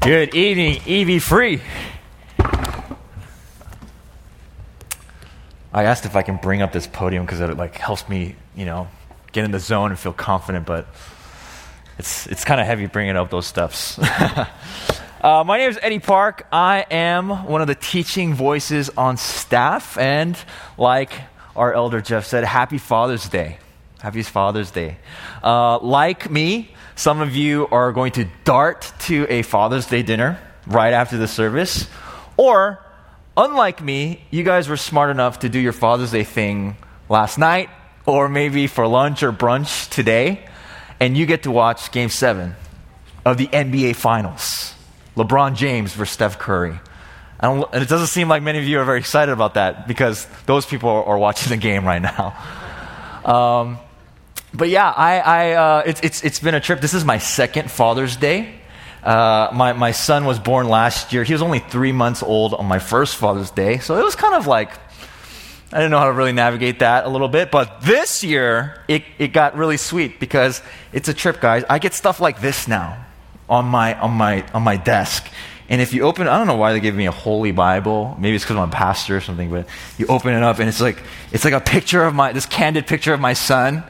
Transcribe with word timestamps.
Good 0.00 0.34
evening, 0.34 0.80
EV 0.88 1.22
Free. 1.22 1.60
I 5.74 5.84
asked 5.84 6.06
if 6.06 6.16
I 6.16 6.22
can 6.22 6.36
bring 6.38 6.62
up 6.62 6.72
this 6.72 6.86
podium 6.86 7.26
because 7.26 7.40
it 7.40 7.54
like 7.58 7.76
helps 7.76 8.08
me, 8.08 8.34
you 8.56 8.64
know, 8.64 8.88
get 9.32 9.44
in 9.44 9.50
the 9.50 9.58
zone 9.58 9.90
and 9.90 9.98
feel 9.98 10.14
confident, 10.14 10.64
but 10.64 10.86
it's 11.98 12.26
it's 12.28 12.46
kind 12.46 12.62
of 12.62 12.66
heavy 12.66 12.86
bringing 12.86 13.14
up 13.14 13.28
those 13.28 13.46
steps. 13.46 13.98
uh, 14.00 14.46
my 15.22 15.58
name 15.58 15.68
is 15.68 15.78
Eddie 15.82 15.98
Park. 15.98 16.46
I 16.50 16.86
am 16.90 17.28
one 17.44 17.60
of 17.60 17.66
the 17.66 17.74
teaching 17.74 18.32
voices 18.32 18.88
on 18.96 19.18
staff, 19.18 19.98
and 19.98 20.34
like 20.78 21.12
our 21.54 21.74
elder 21.74 22.00
Jeff 22.00 22.24
said, 22.24 22.44
Happy 22.44 22.78
Father's 22.78 23.28
Day. 23.28 23.58
Happy 24.00 24.22
Father's 24.22 24.70
Day. 24.70 24.96
Uh, 25.44 25.78
like 25.80 26.30
me, 26.30 26.70
some 26.96 27.20
of 27.20 27.34
you 27.34 27.66
are 27.68 27.92
going 27.92 28.12
to 28.12 28.26
dart 28.44 28.92
to 29.00 29.26
a 29.28 29.42
Father's 29.42 29.86
Day 29.86 30.02
dinner 30.02 30.38
right 30.66 30.92
after 30.92 31.16
the 31.16 31.28
service. 31.28 31.88
Or, 32.36 32.84
unlike 33.36 33.82
me, 33.82 34.24
you 34.30 34.42
guys 34.42 34.68
were 34.68 34.76
smart 34.76 35.10
enough 35.10 35.40
to 35.40 35.48
do 35.48 35.58
your 35.58 35.72
Father's 35.72 36.12
Day 36.12 36.24
thing 36.24 36.76
last 37.08 37.38
night, 37.38 37.70
or 38.06 38.28
maybe 38.28 38.66
for 38.66 38.86
lunch 38.86 39.22
or 39.22 39.32
brunch 39.32 39.88
today, 39.90 40.46
and 40.98 41.16
you 41.16 41.26
get 41.26 41.44
to 41.44 41.50
watch 41.50 41.90
Game 41.92 42.08
7 42.08 42.54
of 43.24 43.38
the 43.38 43.46
NBA 43.48 43.96
Finals 43.96 44.74
LeBron 45.16 45.54
James 45.54 45.92
versus 45.92 46.12
Steph 46.14 46.38
Curry. 46.38 46.78
and 47.40 47.64
it 47.74 47.88
doesn't 47.88 48.06
seem 48.06 48.28
like 48.28 48.42
many 48.42 48.58
of 48.58 48.64
you 48.64 48.78
are 48.78 48.84
very 48.84 48.98
excited 48.98 49.32
about 49.32 49.54
that 49.54 49.88
because 49.88 50.26
those 50.46 50.64
people 50.64 50.88
are, 50.88 51.18
watching 51.18 51.50
the 51.50 51.56
game 51.56 51.84
right 51.84 52.02
now. 52.02 52.36
Um, 53.22 53.78
but 54.52 54.68
yeah, 54.68 54.90
I, 54.90 55.18
I, 55.20 55.52
uh, 55.52 55.82
it's, 55.86 56.00
it's, 56.00 56.24
it's 56.24 56.40
been 56.40 56.54
a 56.54 56.60
trip. 56.60 56.80
This 56.80 56.94
is 56.94 57.04
my 57.04 57.18
second 57.18 57.70
Father's 57.70 58.16
Day. 58.16 58.54
Uh, 59.02 59.48
my, 59.54 59.72
my 59.72 59.92
son 59.92 60.24
was 60.24 60.38
born 60.38 60.68
last 60.68 61.12
year. 61.12 61.24
He 61.24 61.32
was 61.32 61.42
only 61.42 61.60
three 61.60 61.92
months 61.92 62.22
old 62.22 62.54
on 62.54 62.66
my 62.66 62.78
first 62.78 63.16
Father's 63.16 63.50
Day. 63.50 63.78
So 63.78 63.98
it 63.98 64.04
was 64.04 64.16
kind 64.16 64.34
of 64.34 64.46
like, 64.46 64.72
I 65.72 65.76
didn't 65.76 65.92
know 65.92 66.00
how 66.00 66.06
to 66.06 66.12
really 66.12 66.32
navigate 66.32 66.80
that 66.80 67.06
a 67.06 67.08
little 67.08 67.28
bit. 67.28 67.50
But 67.50 67.80
this 67.82 68.24
year, 68.24 68.82
it, 68.88 69.04
it 69.18 69.28
got 69.28 69.56
really 69.56 69.76
sweet 69.76 70.18
because 70.18 70.62
it's 70.92 71.08
a 71.08 71.14
trip, 71.14 71.40
guys. 71.40 71.64
I 71.70 71.78
get 71.78 71.94
stuff 71.94 72.20
like 72.20 72.40
this 72.40 72.66
now 72.66 73.06
on 73.48 73.66
my, 73.66 73.98
on 73.98 74.10
my, 74.10 74.46
on 74.52 74.62
my 74.62 74.76
desk. 74.76 75.26
And 75.68 75.80
if 75.80 75.94
you 75.94 76.02
open 76.02 76.26
I 76.26 76.36
don't 76.36 76.48
know 76.48 76.56
why 76.56 76.72
they 76.72 76.80
gave 76.80 76.96
me 76.96 77.06
a 77.06 77.12
holy 77.12 77.52
Bible. 77.52 78.16
Maybe 78.18 78.34
it's 78.34 78.44
because 78.44 78.56
I'm 78.56 78.68
a 78.68 78.72
pastor 78.72 79.16
or 79.16 79.20
something, 79.20 79.48
but 79.48 79.68
you 79.96 80.06
open 80.08 80.34
it 80.34 80.42
up 80.42 80.58
and 80.58 80.68
it's 80.68 80.80
like, 80.80 81.00
it's 81.30 81.44
like 81.44 81.54
a 81.54 81.60
picture 81.60 82.02
of 82.02 82.12
my, 82.12 82.32
this 82.32 82.46
candid 82.46 82.88
picture 82.88 83.14
of 83.14 83.20
my 83.20 83.34
son 83.34 83.84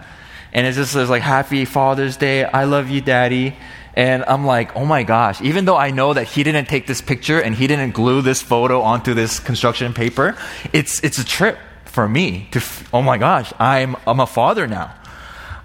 and 0.52 0.66
it's 0.66 0.76
just 0.76 0.92
says 0.92 1.10
like 1.10 1.22
happy 1.22 1.64
father's 1.64 2.16
day. 2.16 2.44
I 2.44 2.64
love 2.64 2.88
you 2.88 3.00
daddy. 3.00 3.56
And 3.94 4.24
i'm 4.28 4.46
like 4.46 4.76
oh 4.76 4.84
my 4.84 5.02
gosh. 5.02 5.40
Even 5.42 5.64
though 5.64 5.76
i 5.76 5.90
know 5.90 6.12
that 6.12 6.24
he 6.24 6.42
didn't 6.42 6.66
take 6.66 6.86
this 6.86 7.00
picture 7.00 7.40
and 7.40 7.54
he 7.54 7.66
didn't 7.66 7.92
glue 7.92 8.22
this 8.22 8.40
photo 8.40 8.82
onto 8.82 9.14
this 9.14 9.40
construction 9.40 9.92
paper 9.94 10.36
it's 10.72 11.02
it's 11.02 11.18
a 11.18 11.24
trip 11.24 11.58
for 11.86 12.08
me 12.08 12.48
to 12.52 12.62
oh 12.92 13.02
my 13.02 13.18
gosh 13.18 13.52
i'm 13.58 13.96
i'm 14.06 14.20
a 14.20 14.26
father 14.26 14.66
now. 14.66 14.94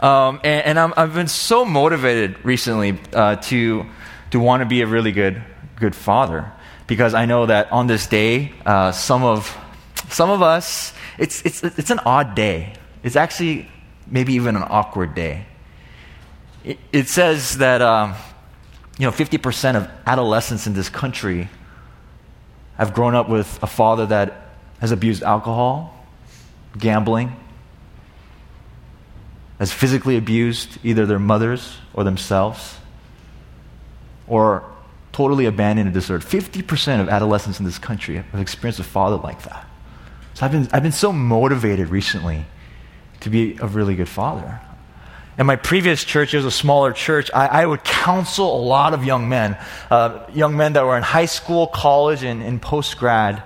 Um, 0.01 0.39
and, 0.43 0.77
and 0.77 0.79
i 0.79 1.01
have 1.01 1.13
been 1.13 1.27
so 1.27 1.65
motivated 1.65 2.43
recently 2.43 2.99
uh, 3.13 3.37
to 3.37 3.85
to 4.31 4.39
want 4.39 4.61
to 4.61 4.65
be 4.65 4.81
a 4.81 4.87
really 4.87 5.11
good 5.11 5.41
good 5.79 5.95
father. 5.95 6.51
Because 6.87 7.13
i 7.13 7.25
know 7.25 7.45
that 7.45 7.71
on 7.71 7.87
this 7.87 8.07
day 8.07 8.53
uh, 8.65 8.91
some 8.91 9.23
of 9.23 9.55
some 10.09 10.29
of 10.29 10.41
us 10.41 10.93
it's 11.17 11.41
it's 11.45 11.63
it's 11.63 11.89
an 11.89 11.99
odd 11.99 12.35
day. 12.35 12.73
It's 13.03 13.15
actually 13.15 13.69
maybe 14.07 14.33
even 14.33 14.55
an 14.55 14.63
awkward 14.67 15.15
day. 15.15 15.45
It, 16.63 16.79
it 16.91 17.07
says 17.07 17.57
that 17.57 17.81
um, 17.81 18.15
you 18.97 19.05
know 19.05 19.11
50% 19.11 19.75
of 19.75 19.89
adolescents 20.05 20.67
in 20.67 20.73
this 20.73 20.89
country 20.89 21.49
have 22.77 22.93
grown 22.93 23.15
up 23.15 23.29
with 23.29 23.61
a 23.61 23.67
father 23.67 24.05
that 24.07 24.49
has 24.79 24.91
abused 24.91 25.23
alcohol, 25.23 26.05
gambling, 26.77 27.35
has 29.59 29.71
physically 29.71 30.17
abused 30.17 30.77
either 30.83 31.05
their 31.05 31.19
mothers 31.19 31.77
or 31.93 32.03
themselves, 32.03 32.77
or 34.27 34.63
totally 35.13 35.45
abandoned 35.45 35.87
and 35.87 35.93
deserted. 35.93 36.27
50% 36.27 36.99
of 36.99 37.07
adolescents 37.07 37.59
in 37.59 37.65
this 37.65 37.79
country 37.79 38.17
have 38.17 38.41
experienced 38.41 38.81
a 38.81 38.83
father 38.83 39.15
like 39.15 39.43
that. 39.43 39.65
So 40.33 40.45
I've 40.45 40.51
been, 40.51 40.67
I've 40.73 40.83
been 40.83 40.91
so 40.91 41.13
motivated 41.13 41.87
recently 41.87 42.45
to 43.25 43.31
be 43.31 43.57
a 43.59 43.65
really 43.65 43.95
good 43.95 44.07
father. 44.07 44.61
In 45.37 45.47
my 45.47 45.55
previous 45.55 46.03
church, 46.03 46.33
it 46.33 46.37
was 46.37 46.45
a 46.45 46.51
smaller 46.51 46.93
church, 46.93 47.29
I, 47.33 47.47
I 47.47 47.65
would 47.65 47.83
counsel 47.83 48.55
a 48.55 48.63
lot 48.63 48.93
of 48.93 49.03
young 49.03 49.27
men, 49.27 49.57
uh, 49.89 50.25
young 50.33 50.55
men 50.55 50.73
that 50.73 50.85
were 50.85 50.95
in 50.95 51.01
high 51.01 51.25
school, 51.25 51.65
college, 51.65 52.23
and, 52.23 52.41
and 52.43 52.61
post 52.61 52.97
grad. 52.97 53.41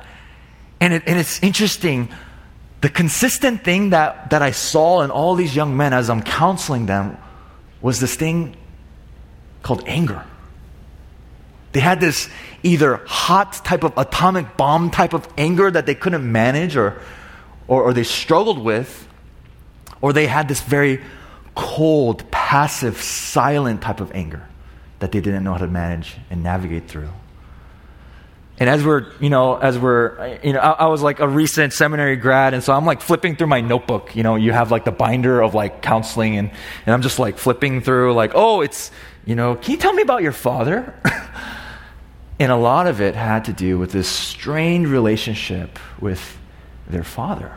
And, 0.81 0.93
it, 0.93 1.03
and 1.07 1.17
it's 1.17 1.41
interesting, 1.41 2.09
the 2.81 2.89
consistent 2.89 3.63
thing 3.63 3.91
that, 3.91 4.29
that 4.31 4.41
I 4.41 4.51
saw 4.51 5.01
in 5.01 5.11
all 5.11 5.35
these 5.35 5.55
young 5.55 5.77
men 5.77 5.93
as 5.93 6.09
I'm 6.09 6.23
counseling 6.23 6.85
them 6.85 7.17
was 7.81 8.01
this 8.01 8.15
thing 8.15 8.57
called 9.63 9.83
anger. 9.87 10.25
They 11.71 11.79
had 11.79 12.01
this 12.01 12.29
either 12.63 12.97
hot 13.07 13.53
type 13.63 13.83
of 13.83 13.97
atomic 13.97 14.57
bomb 14.57 14.91
type 14.91 15.13
of 15.13 15.25
anger 15.37 15.71
that 15.71 15.85
they 15.85 15.95
couldn't 15.95 16.29
manage 16.29 16.75
or, 16.75 17.01
or, 17.69 17.83
or 17.83 17.93
they 17.93 18.03
struggled 18.03 18.59
with, 18.59 19.07
or 20.01 20.13
they 20.13 20.27
had 20.27 20.47
this 20.47 20.61
very 20.61 21.01
cold, 21.55 22.29
passive, 22.31 23.01
silent 23.01 23.81
type 23.81 23.99
of 23.99 24.11
anger 24.13 24.47
that 24.99 25.11
they 25.11 25.21
didn't 25.21 25.43
know 25.43 25.53
how 25.53 25.59
to 25.59 25.67
manage 25.67 26.17
and 26.29 26.43
navigate 26.43 26.87
through. 26.87 27.09
And 28.59 28.69
as 28.69 28.83
we're, 28.83 29.05
you 29.21 29.29
know, 29.29 29.55
as 29.55 29.79
we're, 29.79 30.37
you 30.43 30.51
know, 30.51 30.59
I, 30.59 30.71
I, 30.71 30.85
was 30.87 31.01
like 31.01 31.21
a 31.21 31.27
recent 31.27 31.71
seminary 31.71 32.17
grad, 32.17 32.53
and 32.53 32.61
so 32.61 32.73
I'm 32.73 32.85
like 32.85 32.99
flipping 32.99 33.37
through 33.37 33.47
my 33.47 33.61
notebook. 33.61 34.17
You 34.17 34.23
know, 34.23 34.35
you 34.35 34.51
have 34.51 34.69
like 34.69 34.83
the 34.83 34.91
binder 34.91 35.41
of 35.41 35.53
like 35.53 35.81
counseling, 35.81 36.35
and, 36.35 36.51
and 36.85 36.93
I'm 36.93 37.01
just 37.01 37.19
like 37.19 37.37
flipping 37.37 37.79
through, 37.79 38.13
like, 38.13 38.31
oh, 38.35 38.59
it's, 38.59 38.91
you 39.25 39.35
know, 39.35 39.55
can 39.55 39.71
you 39.71 39.77
tell 39.77 39.93
me 39.93 40.01
about 40.01 40.23
your 40.23 40.33
father? 40.33 40.93
and 42.39 42.51
a 42.51 42.57
lot 42.57 42.87
of 42.87 42.99
it 42.99 43.15
had 43.15 43.45
to 43.45 43.53
do 43.53 43.79
with 43.79 43.93
this 43.93 44.09
strained 44.09 44.89
relationship 44.89 45.79
with 46.01 46.37
their 46.89 47.03
father. 47.03 47.53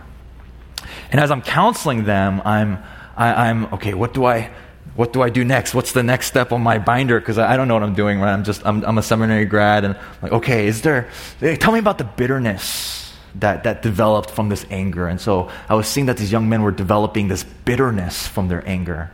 And 1.12 1.21
as 1.21 1.31
I'm 1.31 1.43
counseling 1.43 2.05
them, 2.05 2.41
I'm, 2.43 2.83
I, 3.17 3.49
am 3.49 3.67
okay, 3.75 3.93
what 3.93 4.15
do 4.15 4.25
I, 4.25 4.50
what 4.97 5.12
do 5.12 5.21
I 5.21 5.28
do 5.28 5.45
next? 5.45 5.75
What's 5.75 5.93
the 5.93 6.03
next 6.03 6.27
step 6.27 6.53
on 6.53 6.62
my 6.62 6.78
binder? 6.78 7.21
Because 7.21 7.37
I, 7.37 7.53
I, 7.53 7.56
don't 7.59 7.69
know 7.69 7.75
what 7.75 7.83
I'm 7.83 7.95
doing, 7.95 8.19
right? 8.19 8.33
I'm 8.33 8.45
just, 8.45 8.65
I'm, 8.65 8.83
I'm 8.83 8.97
a 8.97 9.03
seminary 9.03 9.45
grad, 9.45 9.84
and 9.84 9.95
I'm 9.95 10.03
like, 10.23 10.33
okay, 10.33 10.67
is 10.67 10.81
there, 10.81 11.11
tell 11.39 11.71
me 11.71 11.78
about 11.78 11.99
the 11.99 12.05
bitterness 12.05 13.15
that, 13.34 13.65
that 13.65 13.83
developed 13.83 14.31
from 14.31 14.49
this 14.49 14.65
anger. 14.71 15.06
And 15.06 15.21
so 15.21 15.50
I 15.69 15.75
was 15.75 15.87
seeing 15.87 16.06
that 16.06 16.17
these 16.17 16.33
young 16.33 16.49
men 16.49 16.62
were 16.62 16.73
developing 16.73 17.29
this 17.29 17.44
bitterness 17.44 18.27
from 18.27 18.49
their 18.49 18.67
anger. 18.67 19.11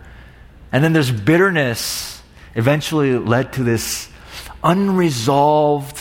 And 0.70 0.84
then 0.84 0.92
this 0.92 1.10
bitterness 1.10 2.22
eventually 2.54 3.18
led 3.18 3.52
to 3.54 3.64
this 3.64 4.08
unresolved 4.62 6.00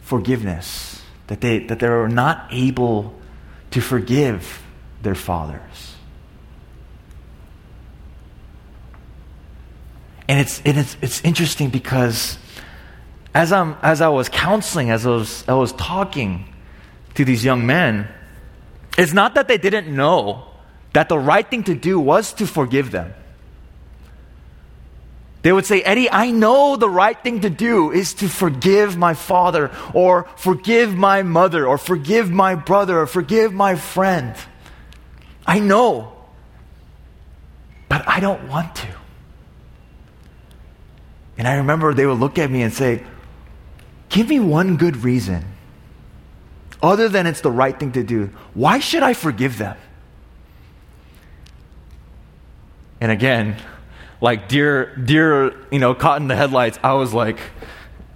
forgiveness 0.00 1.02
that 1.26 1.40
they, 1.40 1.60
that 1.66 1.80
they 1.80 1.88
were 1.88 2.08
not 2.08 2.46
able 2.50 3.14
to 3.72 3.80
forgive 3.80 4.62
their 5.02 5.14
fathers. 5.14 5.96
And 10.28 10.40
it's, 10.40 10.62
and 10.64 10.78
it's, 10.78 10.96
it's 11.02 11.20
interesting 11.22 11.68
because 11.68 12.38
as, 13.34 13.52
I'm, 13.52 13.76
as 13.82 14.00
I 14.00 14.08
was 14.08 14.28
counseling, 14.28 14.90
as 14.90 15.06
I 15.06 15.10
was, 15.10 15.44
I 15.48 15.54
was 15.54 15.72
talking 15.72 16.52
to 17.14 17.24
these 17.24 17.44
young 17.44 17.66
men, 17.66 18.08
it's 18.96 19.12
not 19.12 19.34
that 19.34 19.48
they 19.48 19.58
didn't 19.58 19.94
know 19.94 20.48
that 20.92 21.08
the 21.08 21.18
right 21.18 21.48
thing 21.48 21.64
to 21.64 21.74
do 21.74 21.98
was 21.98 22.32
to 22.34 22.46
forgive 22.46 22.90
them. 22.90 23.12
They 25.42 25.52
would 25.52 25.66
say, 25.66 25.82
Eddie, 25.82 26.08
I 26.10 26.30
know 26.30 26.76
the 26.76 26.88
right 26.88 27.20
thing 27.20 27.40
to 27.40 27.50
do 27.50 27.90
is 27.90 28.14
to 28.14 28.28
forgive 28.28 28.96
my 28.96 29.14
father, 29.14 29.72
or 29.92 30.28
forgive 30.36 30.94
my 30.94 31.22
mother, 31.24 31.66
or 31.66 31.78
forgive 31.78 32.30
my 32.30 32.54
brother, 32.54 33.00
or 33.00 33.06
forgive 33.06 33.52
my 33.52 33.74
friend. 33.74 34.36
I 35.44 35.58
know. 35.58 36.12
But 37.88 38.08
I 38.08 38.20
don't 38.20 38.48
want 38.48 38.74
to. 38.76 38.88
And 41.36 41.48
I 41.48 41.56
remember 41.56 41.92
they 41.92 42.06
would 42.06 42.20
look 42.20 42.38
at 42.38 42.50
me 42.50 42.62
and 42.62 42.72
say, 42.72 43.04
Give 44.08 44.28
me 44.28 44.38
one 44.38 44.76
good 44.76 44.98
reason, 44.98 45.44
other 46.82 47.08
than 47.08 47.26
it's 47.26 47.40
the 47.40 47.50
right 47.50 47.78
thing 47.78 47.92
to 47.92 48.04
do. 48.04 48.26
Why 48.54 48.78
should 48.78 49.02
I 49.02 49.14
forgive 49.14 49.58
them? 49.58 49.76
And 53.00 53.10
again, 53.10 53.56
like 54.22 54.48
deer, 54.48 54.94
deer, 54.96 55.52
you 55.72 55.80
know, 55.80 55.94
caught 55.94 56.20
in 56.20 56.28
the 56.28 56.36
headlights, 56.36 56.78
I 56.82 56.92
was 56.94 57.12
like 57.12 57.38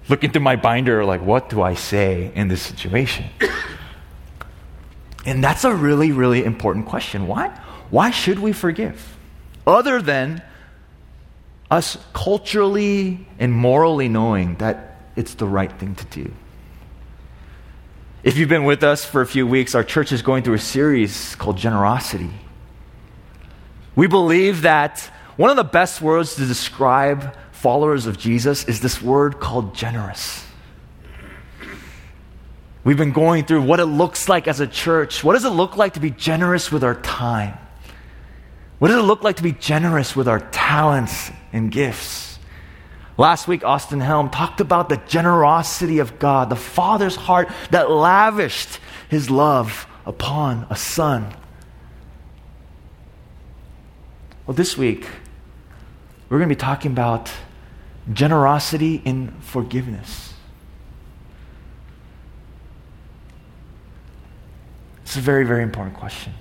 looking 0.09 0.31
through 0.31 0.43
my 0.43 0.55
binder, 0.55 1.05
like, 1.05 1.21
what 1.21 1.51
do 1.51 1.61
I 1.61 1.75
say 1.75 2.31
in 2.33 2.47
this 2.47 2.63
situation? 2.63 3.27
And 5.27 5.43
that's 5.43 5.65
a 5.65 5.75
really, 5.75 6.13
really 6.13 6.45
important 6.45 6.87
question. 6.87 7.27
Why? 7.27 7.49
Why 7.91 8.13
should 8.13 8.39
we 8.39 8.53
forgive? 8.53 9.17
Other 9.67 10.01
than 10.01 10.43
us 11.73 11.99
culturally 12.13 13.27
and 13.41 13.53
morally 13.53 14.09
knowing 14.09 14.55
that 14.59 15.01
it's 15.17 15.35
the 15.35 15.47
right 15.47 15.73
thing 15.73 15.97
to 15.97 16.05
do. 16.07 16.33
If 18.23 18.37
you've 18.37 18.49
been 18.49 18.65
with 18.65 18.85
us 18.85 19.05
for 19.05 19.23
a 19.23 19.27
few 19.27 19.45
weeks, 19.45 19.75
our 19.75 19.83
church 19.83 20.13
is 20.13 20.23
going 20.23 20.45
through 20.45 20.55
a 20.55 20.61
series 20.61 21.35
called 21.35 21.57
Generosity. 21.57 22.31
We 23.97 24.07
believe 24.07 24.63
that 24.63 25.11
one 25.37 25.51
of 25.51 25.57
the 25.57 25.65
best 25.65 26.01
words 26.01 26.35
to 26.37 26.47
describe 26.47 27.37
followers 27.53 28.07
of 28.07 28.19
Jesus 28.19 28.65
is 28.65 28.81
this 28.81 29.03
word 29.03 29.41
called 29.41 29.75
generous. 29.75 30.45
We've 32.85 32.97
been 32.97 33.13
going 33.13 33.45
through 33.45 33.63
what 33.63 33.81
it 33.81 33.87
looks 33.87 34.29
like 34.29 34.47
as 34.47 34.61
a 34.61 34.67
church. 34.67 35.25
What 35.25 35.33
does 35.33 35.45
it 35.45 35.51
look 35.51 35.77
like 35.77 35.95
to 35.95 36.01
be 36.01 36.11
generous 36.11 36.71
with 36.71 36.85
our 36.85 36.95
time? 36.95 37.59
What 38.79 38.89
does 38.89 38.99
it 38.99 39.07
look 39.07 39.25
like 39.25 39.37
to 39.37 39.43
be 39.43 39.53
generous 39.53 40.15
with 40.15 40.29
our 40.29 40.39
talents 40.39 41.31
and 41.53 41.71
gifts? 41.73 42.39
Last 43.19 43.49
week, 43.49 43.65
Austin 43.65 44.01
Helm 44.01 44.31
talked 44.31 44.61
about 44.61 44.89
the 44.89 44.99
generosity 45.09 45.99
of 45.99 46.19
God, 46.19 46.51
the 46.51 46.57
Father's 46.57 47.17
heart 47.17 47.49
that 47.71 47.91
lavished 47.91 48.79
his 49.09 49.31
love 49.31 49.87
upon 50.05 50.67
a 50.69 50.77
son. 50.77 51.35
Well, 54.47 54.55
this 54.55 54.77
week, 54.77 55.07
we're 56.29 56.39
going 56.39 56.49
to 56.49 56.55
be 56.55 56.59
talking 56.59 56.91
about 56.91 57.31
generosity 58.13 59.03
in 59.05 59.33
forgiveness. 59.41 60.35
It's 65.03 65.17
a 65.17 65.21
very, 65.21 65.47
very 65.47 65.63
important 65.63 65.97
question. 65.97 66.33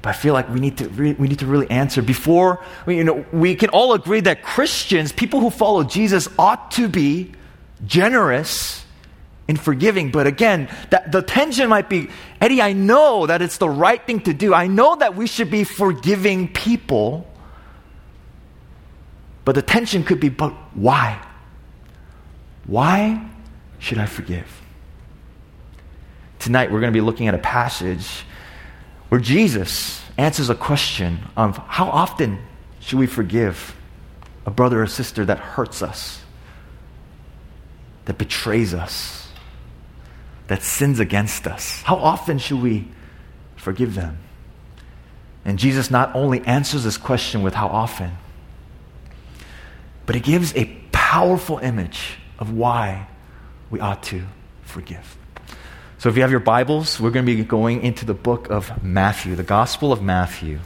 But 0.00 0.10
I 0.10 0.12
feel 0.12 0.34
like 0.34 0.48
we 0.50 0.60
need 0.60 0.78
to, 0.78 0.88
re- 0.90 1.12
we 1.14 1.28
need 1.28 1.38
to 1.38 1.46
really 1.46 1.70
answer 1.70 2.02
before, 2.02 2.62
you 2.86 3.04
know, 3.04 3.24
we 3.32 3.54
can 3.54 3.70
all 3.70 3.94
agree 3.94 4.20
that 4.20 4.42
Christians, 4.42 5.12
people 5.12 5.40
who 5.40 5.50
follow 5.50 5.82
Jesus, 5.82 6.28
ought 6.38 6.70
to 6.72 6.88
be 6.88 7.32
generous 7.86 8.84
in 9.48 9.56
forgiving. 9.56 10.10
But 10.10 10.26
again, 10.26 10.68
that 10.90 11.12
the 11.12 11.22
tension 11.22 11.68
might 11.68 11.88
be, 11.88 12.08
Eddie, 12.40 12.60
I 12.60 12.72
know 12.72 13.26
that 13.26 13.42
it's 13.42 13.58
the 13.58 13.68
right 13.68 14.04
thing 14.06 14.20
to 14.20 14.34
do. 14.34 14.52
I 14.54 14.66
know 14.66 14.96
that 14.96 15.14
we 15.14 15.26
should 15.26 15.50
be 15.50 15.64
forgiving 15.64 16.48
people. 16.48 17.26
But 19.44 19.54
the 19.54 19.62
tension 19.62 20.04
could 20.04 20.20
be, 20.20 20.28
but 20.28 20.52
why? 20.74 21.20
Why 22.66 23.28
should 23.78 23.98
I 23.98 24.06
forgive? 24.06 24.62
Tonight 26.38 26.70
we're 26.70 26.80
going 26.80 26.92
to 26.92 26.96
be 26.96 27.04
looking 27.04 27.28
at 27.28 27.34
a 27.34 27.38
passage 27.38 28.24
where 29.08 29.20
Jesus 29.20 30.02
answers 30.16 30.50
a 30.50 30.54
question 30.54 31.18
of 31.36 31.58
how 31.58 31.86
often 31.86 32.38
should 32.80 32.98
we 32.98 33.06
forgive 33.06 33.74
a 34.46 34.50
brother 34.50 34.82
or 34.82 34.86
sister 34.86 35.24
that 35.24 35.38
hurts 35.38 35.82
us, 35.82 36.22
that 38.06 38.18
betrays 38.18 38.74
us, 38.74 39.28
that 40.48 40.62
sins 40.62 41.00
against 41.00 41.46
us? 41.46 41.82
How 41.82 41.96
often 41.96 42.38
should 42.38 42.62
we 42.62 42.88
forgive 43.56 43.94
them? 43.94 44.18
And 45.44 45.58
Jesus 45.58 45.90
not 45.90 46.14
only 46.14 46.40
answers 46.46 46.84
this 46.84 46.96
question 46.96 47.42
with 47.42 47.54
how 47.54 47.68
often, 47.68 48.12
but 50.06 50.16
it 50.16 50.22
gives 50.22 50.54
a 50.54 50.66
powerful 50.92 51.58
image 51.58 52.18
of 52.38 52.52
why 52.52 53.08
we 53.70 53.80
ought 53.80 54.02
to 54.04 54.22
forgive. 54.62 55.16
So, 55.98 56.08
if 56.08 56.16
you 56.16 56.22
have 56.22 56.30
your 56.30 56.40
Bibles, 56.40 57.00
we're 57.00 57.10
going 57.10 57.24
to 57.24 57.34
be 57.34 57.42
going 57.44 57.82
into 57.82 58.04
the 58.04 58.14
book 58.14 58.50
of 58.50 58.82
Matthew, 58.82 59.36
the 59.36 59.42
Gospel 59.42 59.92
of 59.92 60.02
Matthew. 60.02 60.58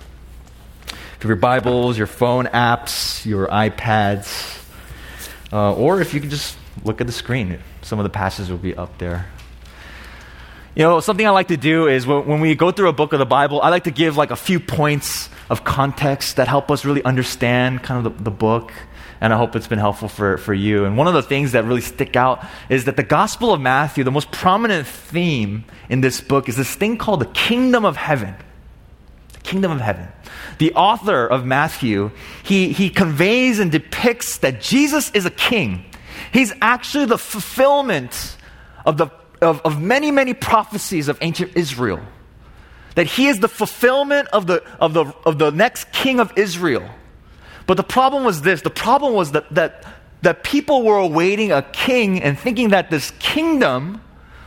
If 0.89 1.25
you 1.25 1.29
have 1.29 1.29
your 1.29 1.37
Bibles, 1.37 1.97
your 1.97 2.07
phone 2.07 2.47
apps, 2.47 3.25
your 3.25 3.47
iPads, 3.47 4.65
uh, 5.53 5.75
or 5.75 6.01
if 6.01 6.13
you 6.13 6.21
can 6.21 6.31
just 6.31 6.57
look 6.85 7.01
at 7.01 7.07
the 7.07 7.13
screen, 7.13 7.59
some 7.83 7.99
of 7.99 8.05
the 8.05 8.11
passages 8.11 8.51
will 8.51 8.59
be 8.59 8.75
up 8.75 8.99
there. 8.99 9.27
You 10.75 10.85
know, 10.85 11.01
something 11.01 11.27
I 11.27 11.31
like 11.31 11.49
to 11.49 11.57
do 11.57 11.89
is 11.89 12.07
when 12.07 12.41
we 12.41 12.55
go 12.55 12.71
through 12.71 12.89
a 12.89 12.93
book 12.93 13.13
of 13.13 13.19
the 13.19 13.27
Bible, 13.27 13.61
I 13.61 13.71
like 13.71 13.85
to 13.85 13.91
give 13.91 14.17
like 14.17 14.31
a 14.31 14.37
few 14.37 14.61
points 14.61 15.29
of 15.51 15.65
context 15.65 16.37
that 16.37 16.47
help 16.47 16.71
us 16.71 16.85
really 16.85 17.03
understand 17.03 17.83
kind 17.83 18.07
of 18.07 18.17
the, 18.17 18.25
the 18.25 18.31
book 18.31 18.73
and 19.21 19.33
I 19.33 19.37
hope 19.37 19.57
it's 19.57 19.67
been 19.67 19.79
helpful 19.79 20.09
for, 20.09 20.39
for 20.39 20.55
you. 20.55 20.85
And 20.85 20.97
one 20.97 21.09
of 21.09 21.15
the 21.15 21.23
things 21.23 21.53
that 21.53 21.65
really 21.65 21.81
stick 21.81 22.15
out 22.15 22.45
is 22.69 22.85
that 22.85 22.97
the 22.97 23.03
Gospel 23.03 23.53
of 23.53 23.61
Matthew, 23.61 24.05
the 24.05 24.13
most 24.13 24.31
prominent 24.31 24.87
theme 24.87 25.65
in 25.89 26.01
this 26.01 26.21
book, 26.21 26.49
is 26.49 26.57
this 26.57 26.75
thing 26.75 26.99
called 26.99 27.21
the 27.21 27.27
kingdom 27.27 27.85
of 27.85 27.97
heaven. 27.97 28.35
The 29.33 29.41
kingdom 29.41 29.73
of 29.73 29.81
heaven. 29.81 30.09
The 30.59 30.73
author 30.75 31.27
of 31.27 31.45
Matthew, 31.45 32.13
he, 32.45 32.73
he 32.73 32.91
conveys 32.91 33.59
and 33.59 33.73
depicts 33.73 34.39
that 34.39 34.61
Jesus 34.61 35.11
is 35.13 35.27
a 35.27 35.31
king. 35.31 35.85
He's 36.33 36.53
actually 36.61 37.07
the 37.07 37.19
fulfillment 37.19 38.37
of, 38.87 38.99
the, 38.99 39.09
of, 39.41 39.61
of 39.63 39.83
many, 39.83 40.11
many 40.11 40.35
prophecies 40.35 41.09
of 41.09 41.19
ancient 41.21 41.57
Israel. 41.57 42.01
That 42.95 43.07
he 43.07 43.29
is 43.29 43.41
the 43.41 43.49
fulfillment 43.49 44.29
of 44.29 44.47
the, 44.47 44.63
of 44.81 44.95
the, 44.95 45.07
of 45.25 45.39
the 45.39 45.51
next 45.51 45.91
king 45.93 46.21
of 46.21 46.33
Israel. 46.37 46.89
But 47.69 47.77
the 47.77 47.85
problem 47.85 48.25
was 48.25 48.41
this 48.41 48.63
the 48.63 48.71
problem 48.71 49.13
was 49.13 49.33
that, 49.33 49.55
that, 49.55 49.85
that 50.23 50.43
people 50.43 50.83
were 50.83 50.97
awaiting 50.97 51.53
a 51.53 51.61
king 51.63 52.21
and 52.21 52.37
thinking 52.37 52.71
that 52.71 52.91
this 52.91 53.13
kingdom 53.19 54.01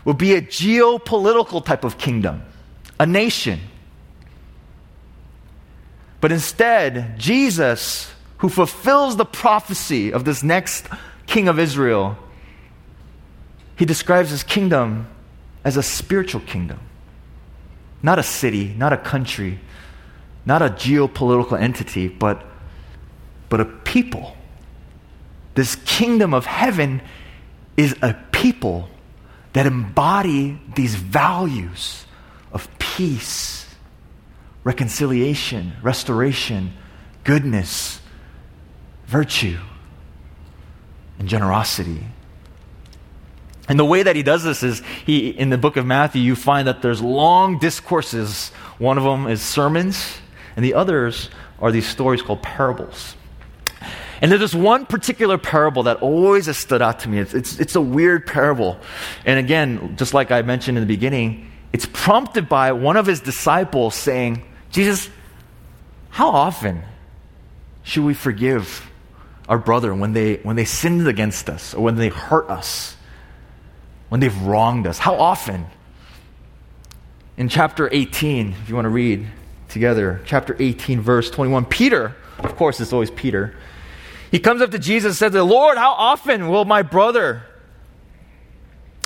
would 0.03 0.17
be 0.17 0.33
a 0.33 0.41
geopolitical 0.41 1.63
type 1.63 1.83
of 1.83 1.99
kingdom, 1.99 2.41
a 2.99 3.05
nation. 3.05 3.59
But 6.19 6.31
instead, 6.31 7.19
Jesus, 7.19 8.11
who 8.39 8.49
fulfills 8.49 9.17
the 9.17 9.25
prophecy 9.25 10.11
of 10.11 10.25
this 10.25 10.41
next 10.41 10.87
king 11.27 11.47
of 11.47 11.59
Israel, 11.59 12.17
he 13.75 13.85
describes 13.85 14.31
his 14.31 14.41
kingdom 14.41 15.07
as 15.63 15.77
a 15.77 15.83
spiritual 15.83 16.41
kingdom. 16.41 16.79
Not 18.01 18.17
a 18.17 18.23
city, 18.23 18.73
not 18.75 18.93
a 18.93 18.97
country, 18.97 19.59
not 20.43 20.63
a 20.63 20.69
geopolitical 20.69 21.59
entity, 21.59 22.07
but 22.07 22.47
but 23.51 23.59
a 23.59 23.65
people. 23.65 24.33
This 25.55 25.75
kingdom 25.75 26.33
of 26.33 26.45
heaven 26.45 27.01
is 27.75 27.95
a 28.01 28.13
people 28.31 28.87
that 29.51 29.65
embody 29.65 30.57
these 30.73 30.95
values 30.95 32.05
of 32.53 32.69
peace, 32.79 33.67
reconciliation, 34.63 35.73
restoration, 35.83 36.71
goodness, 37.25 37.99
virtue, 39.07 39.59
and 41.19 41.27
generosity. 41.27 42.05
And 43.67 43.77
the 43.77 43.85
way 43.85 44.01
that 44.01 44.15
he 44.15 44.23
does 44.23 44.45
this 44.45 44.63
is 44.63 44.81
he 45.05 45.27
in 45.27 45.49
the 45.49 45.57
book 45.57 45.75
of 45.75 45.85
Matthew 45.85 46.21
you 46.21 46.37
find 46.37 46.69
that 46.69 46.81
there's 46.81 47.01
long 47.01 47.59
discourses. 47.59 48.47
One 48.77 48.97
of 48.97 49.03
them 49.03 49.27
is 49.27 49.41
sermons, 49.41 50.19
and 50.55 50.63
the 50.63 50.73
others 50.73 51.29
are 51.59 51.73
these 51.73 51.85
stories 51.85 52.21
called 52.21 52.41
parables. 52.41 53.15
And 54.21 54.31
there's 54.31 54.41
this 54.41 54.55
one 54.55 54.85
particular 54.85 55.39
parable 55.39 55.83
that 55.83 55.97
always 55.97 56.45
has 56.45 56.55
stood 56.55 56.81
out 56.81 56.99
to 57.01 57.09
me. 57.09 57.17
It's, 57.17 57.33
it's, 57.33 57.59
it's 57.59 57.75
a 57.75 57.81
weird 57.81 58.27
parable. 58.27 58.79
And 59.25 59.39
again, 59.39 59.95
just 59.97 60.13
like 60.13 60.29
I 60.29 60.43
mentioned 60.43 60.77
in 60.77 60.83
the 60.83 60.93
beginning, 60.93 61.51
it's 61.73 61.87
prompted 61.91 62.47
by 62.47 62.71
one 62.73 62.97
of 62.97 63.07
his 63.07 63.19
disciples 63.19 63.95
saying, 63.95 64.43
Jesus, 64.69 65.09
how 66.11 66.29
often 66.29 66.83
should 67.81 68.03
we 68.03 68.13
forgive 68.13 68.87
our 69.49 69.57
brother 69.57 69.93
when 69.93 70.13
they, 70.13 70.35
when 70.35 70.55
they 70.55 70.65
sinned 70.65 71.07
against 71.07 71.49
us 71.49 71.73
or 71.73 71.83
when 71.83 71.95
they 71.95 72.09
hurt 72.09 72.47
us, 72.47 72.95
when 74.09 74.19
they've 74.19 74.41
wronged 74.43 74.85
us? 74.85 74.99
How 74.99 75.15
often? 75.15 75.65
In 77.37 77.49
chapter 77.49 77.89
18, 77.91 78.51
if 78.51 78.69
you 78.69 78.75
want 78.75 78.85
to 78.85 78.89
read 78.89 79.25
together, 79.67 80.21
chapter 80.25 80.55
18, 80.59 81.01
verse 81.01 81.31
21, 81.31 81.65
Peter, 81.65 82.15
of 82.37 82.55
course, 82.55 82.79
it's 82.79 82.93
always 82.93 83.09
Peter 83.09 83.55
he 84.31 84.39
comes 84.39 84.61
up 84.61 84.71
to 84.71 84.79
Jesus 84.79 85.21
and 85.21 85.33
says, 85.33 85.43
Lord, 85.43 85.77
how 85.77 85.91
often 85.91 86.47
will 86.47 86.65
my 86.65 86.81
brother, 86.81 87.43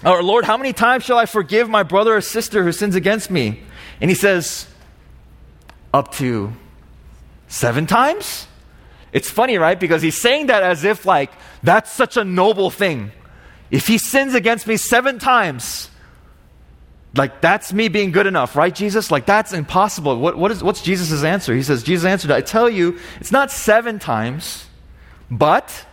or 0.06 0.24
Lord, 0.24 0.46
how 0.46 0.56
many 0.56 0.72
times 0.72 1.04
shall 1.04 1.18
I 1.18 1.26
forgive 1.26 1.68
my 1.68 1.84
brother 1.84 2.16
or 2.16 2.22
sister 2.22 2.64
who 2.64 2.72
sins 2.72 2.96
against 2.96 3.30
me? 3.30 3.64
And 4.00 4.10
he 4.10 4.16
says, 4.16 4.68
up 5.94 6.14
to 6.14 6.54
seven 7.48 7.88
times? 7.88 8.48
It's 9.12 9.30
funny, 9.30 9.58
right? 9.58 9.80
Because 9.80 10.02
he's 10.02 10.20
saying 10.20 10.48
that 10.48 10.62
as 10.62 10.84
if, 10.84 11.06
like, 11.06 11.32
that's 11.64 11.92
such 11.92 12.18
a 12.18 12.24
noble 12.24 12.70
thing. 12.70 13.12
If 13.72 13.88
he 13.88 13.98
sins 13.98 14.36
against 14.36 14.68
me 14.68 14.78
seven 14.78 15.20
times, 15.20 15.90
like 17.16 17.42
that's 17.42 17.72
me 17.72 17.88
being 17.88 18.12
good 18.12 18.28
enough, 18.28 18.56
right, 18.56 18.74
Jesus? 18.76 19.10
Like 19.10 19.26
that's 19.26 19.54
impossible. 19.54 20.20
What, 20.20 20.38
what 20.38 20.52
is, 20.52 20.64
what's 20.64 20.82
Jesus' 20.82 21.24
answer? 21.24 21.56
He 21.56 21.64
says, 21.64 21.82
Jesus 21.82 22.06
answered, 22.06 22.32
I 22.32 22.42
tell 22.42 22.70
you, 22.70 23.00
it's 23.20 23.32
not 23.32 23.52
seven 23.52 24.00
times, 24.00 24.65
but 25.30 25.86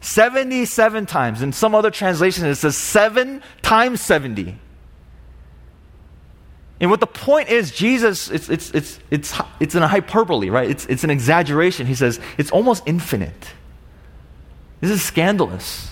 77 0.00 1.06
times. 1.06 1.40
In 1.42 1.52
some 1.52 1.74
other 1.74 1.90
translations, 1.90 2.46
it 2.46 2.56
says 2.56 2.76
7 2.76 3.42
times 3.62 4.00
70. 4.00 4.58
And 6.80 6.90
what 6.90 7.00
the 7.00 7.06
point 7.06 7.48
is, 7.48 7.70
Jesus, 7.70 8.30
it's, 8.30 8.50
it's, 8.50 8.70
it's, 8.72 8.98
it's, 9.10 9.40
it's 9.60 9.74
in 9.74 9.82
a 9.82 9.88
hyperbole, 9.88 10.50
right? 10.50 10.68
It's, 10.68 10.84
it's 10.86 11.04
an 11.04 11.10
exaggeration. 11.10 11.86
He 11.86 11.94
says 11.94 12.20
it's 12.36 12.50
almost 12.50 12.82
infinite. 12.86 13.52
This 14.80 14.90
is 14.90 15.02
scandalous. 15.02 15.90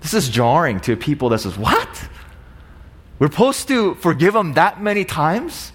This 0.00 0.14
is 0.14 0.28
jarring 0.28 0.80
to 0.80 0.96
people 0.96 1.28
that 1.30 1.40
says, 1.40 1.58
What? 1.58 2.08
We're 3.18 3.30
supposed 3.30 3.68
to 3.68 3.94
forgive 3.96 4.32
them 4.32 4.54
that 4.54 4.82
many 4.82 5.04
times? 5.04 5.72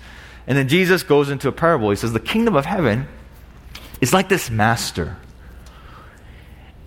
And 0.48 0.58
then 0.58 0.68
Jesus 0.68 1.04
goes 1.04 1.30
into 1.30 1.48
a 1.48 1.52
parable. 1.52 1.90
He 1.92 1.96
says, 1.96 2.14
The 2.14 2.20
kingdom 2.20 2.56
of 2.56 2.66
heaven 2.66 3.08
is 4.02 4.12
like 4.14 4.28
this 4.28 4.50
master. 4.50 5.18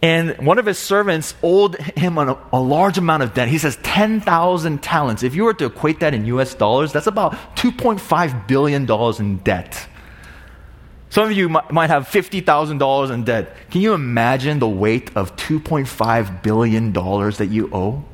And 0.03 0.39
one 0.39 0.59
of 0.59 0.65
his 0.65 0.79
servants 0.79 1.35
owed 1.43 1.77
him 1.77 2.17
a, 2.17 2.39
a 2.53 2.61
large 2.61 2.97
amount 2.97 3.23
of 3.23 3.35
debt. 3.35 3.49
He 3.49 3.59
says 3.59 3.79
10,000 3.83 4.83
talents. 4.83 5.23
If 5.23 5.35
you 5.35 5.45
were 5.45 5.55
to 5.55 5.67
equate 5.67 6.01
that 6.01 6.15
in 6.15 6.25
US 6.27 6.55
dollars, 6.55 6.93
that's 6.93 7.07
about 7.07 7.33
$2.5 7.57 8.47
billion 8.47 8.91
in 9.19 9.37
debt. 9.39 9.89
Some 11.11 11.25
of 11.25 11.33
you 11.33 11.49
might 11.49 11.91
have 11.91 12.07
$50,000 12.09 13.11
in 13.11 13.25
debt. 13.25 13.55
Can 13.71 13.81
you 13.81 13.93
imagine 13.95 14.59
the 14.59 14.69
weight 14.69 15.11
of 15.17 15.37
$2.5 15.37 16.43
billion 16.43 16.93
that 16.93 17.49
you 17.51 17.69
owe? 17.73 18.05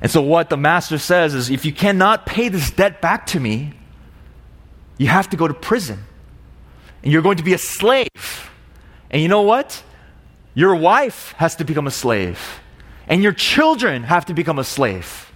And 0.00 0.10
so, 0.10 0.22
what 0.22 0.50
the 0.50 0.56
master 0.56 0.98
says 0.98 1.34
is 1.34 1.50
if 1.50 1.64
you 1.64 1.72
cannot 1.72 2.26
pay 2.26 2.48
this 2.48 2.70
debt 2.70 3.00
back 3.00 3.26
to 3.28 3.40
me, 3.40 3.72
you 4.96 5.08
have 5.08 5.30
to 5.30 5.36
go 5.36 5.48
to 5.48 5.54
prison. 5.54 6.04
And 7.02 7.12
you're 7.12 7.22
going 7.22 7.36
to 7.36 7.42
be 7.42 7.54
a 7.54 7.58
slave. 7.58 8.50
And 9.10 9.22
you 9.22 9.28
know 9.28 9.42
what? 9.42 9.82
Your 10.54 10.74
wife 10.74 11.34
has 11.38 11.56
to 11.56 11.64
become 11.64 11.86
a 11.86 11.90
slave. 11.90 12.60
And 13.06 13.22
your 13.22 13.32
children 13.32 14.02
have 14.02 14.26
to 14.26 14.34
become 14.34 14.58
a 14.58 14.64
slave. 14.64 15.32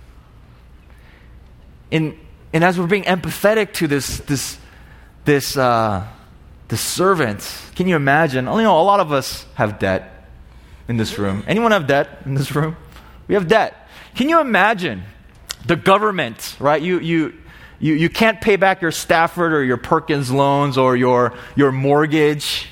And, 1.91 2.19
and 2.53 2.65
as 2.65 2.79
we're 2.79 2.87
being 2.87 3.05
empathetic 3.05 3.73
to 3.75 3.87
this, 3.87 4.19
this, 4.19 4.59
this, 5.25 5.57
uh, 5.57 6.07
this 6.69 6.81
servant, 6.81 7.41
can 7.75 7.87
you 7.87 7.97
imagine? 7.97 8.47
You 8.47 8.63
know, 8.63 8.81
a 8.81 8.83
lot 8.83 9.01
of 9.01 9.13
us 9.13 9.47
have 9.55 9.79
debt 9.79 10.27
in 10.89 10.97
this 10.97 11.19
room. 11.19 11.45
Anyone 11.47 11.73
have 11.73 11.87
debt 11.87 12.09
in 12.25 12.35
this 12.35 12.55
room? 12.55 12.77
We 13.29 13.35
have 13.35 13.47
debt. 13.47 13.89
Can 14.15 14.29
you 14.29 14.41
imagine 14.41 15.03
the 15.67 15.77
government, 15.77 16.57
right? 16.59 16.83
You, 16.83 16.99
you, 16.99 17.35
you, 17.83 17.95
you 17.95 18.09
can't 18.09 18.41
pay 18.41 18.55
back 18.55 18.81
your 18.81 18.93
Stafford 18.93 19.53
or 19.53 19.65
your 19.65 19.77
Perkins 19.77 20.31
loans 20.31 20.79
or 20.79 20.97
your, 20.97 21.35
your 21.57 21.73
mortgage. 21.73 22.69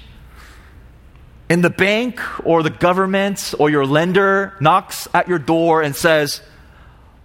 And 1.49 1.65
the 1.65 1.71
bank 1.71 2.21
or 2.47 2.63
the 2.63 2.71
government 2.71 3.53
or 3.59 3.69
your 3.71 3.85
lender 3.85 4.57
knocks 4.61 5.09
at 5.13 5.27
your 5.27 5.41
door 5.41 5.83
and 5.83 5.97
says, 5.97 6.41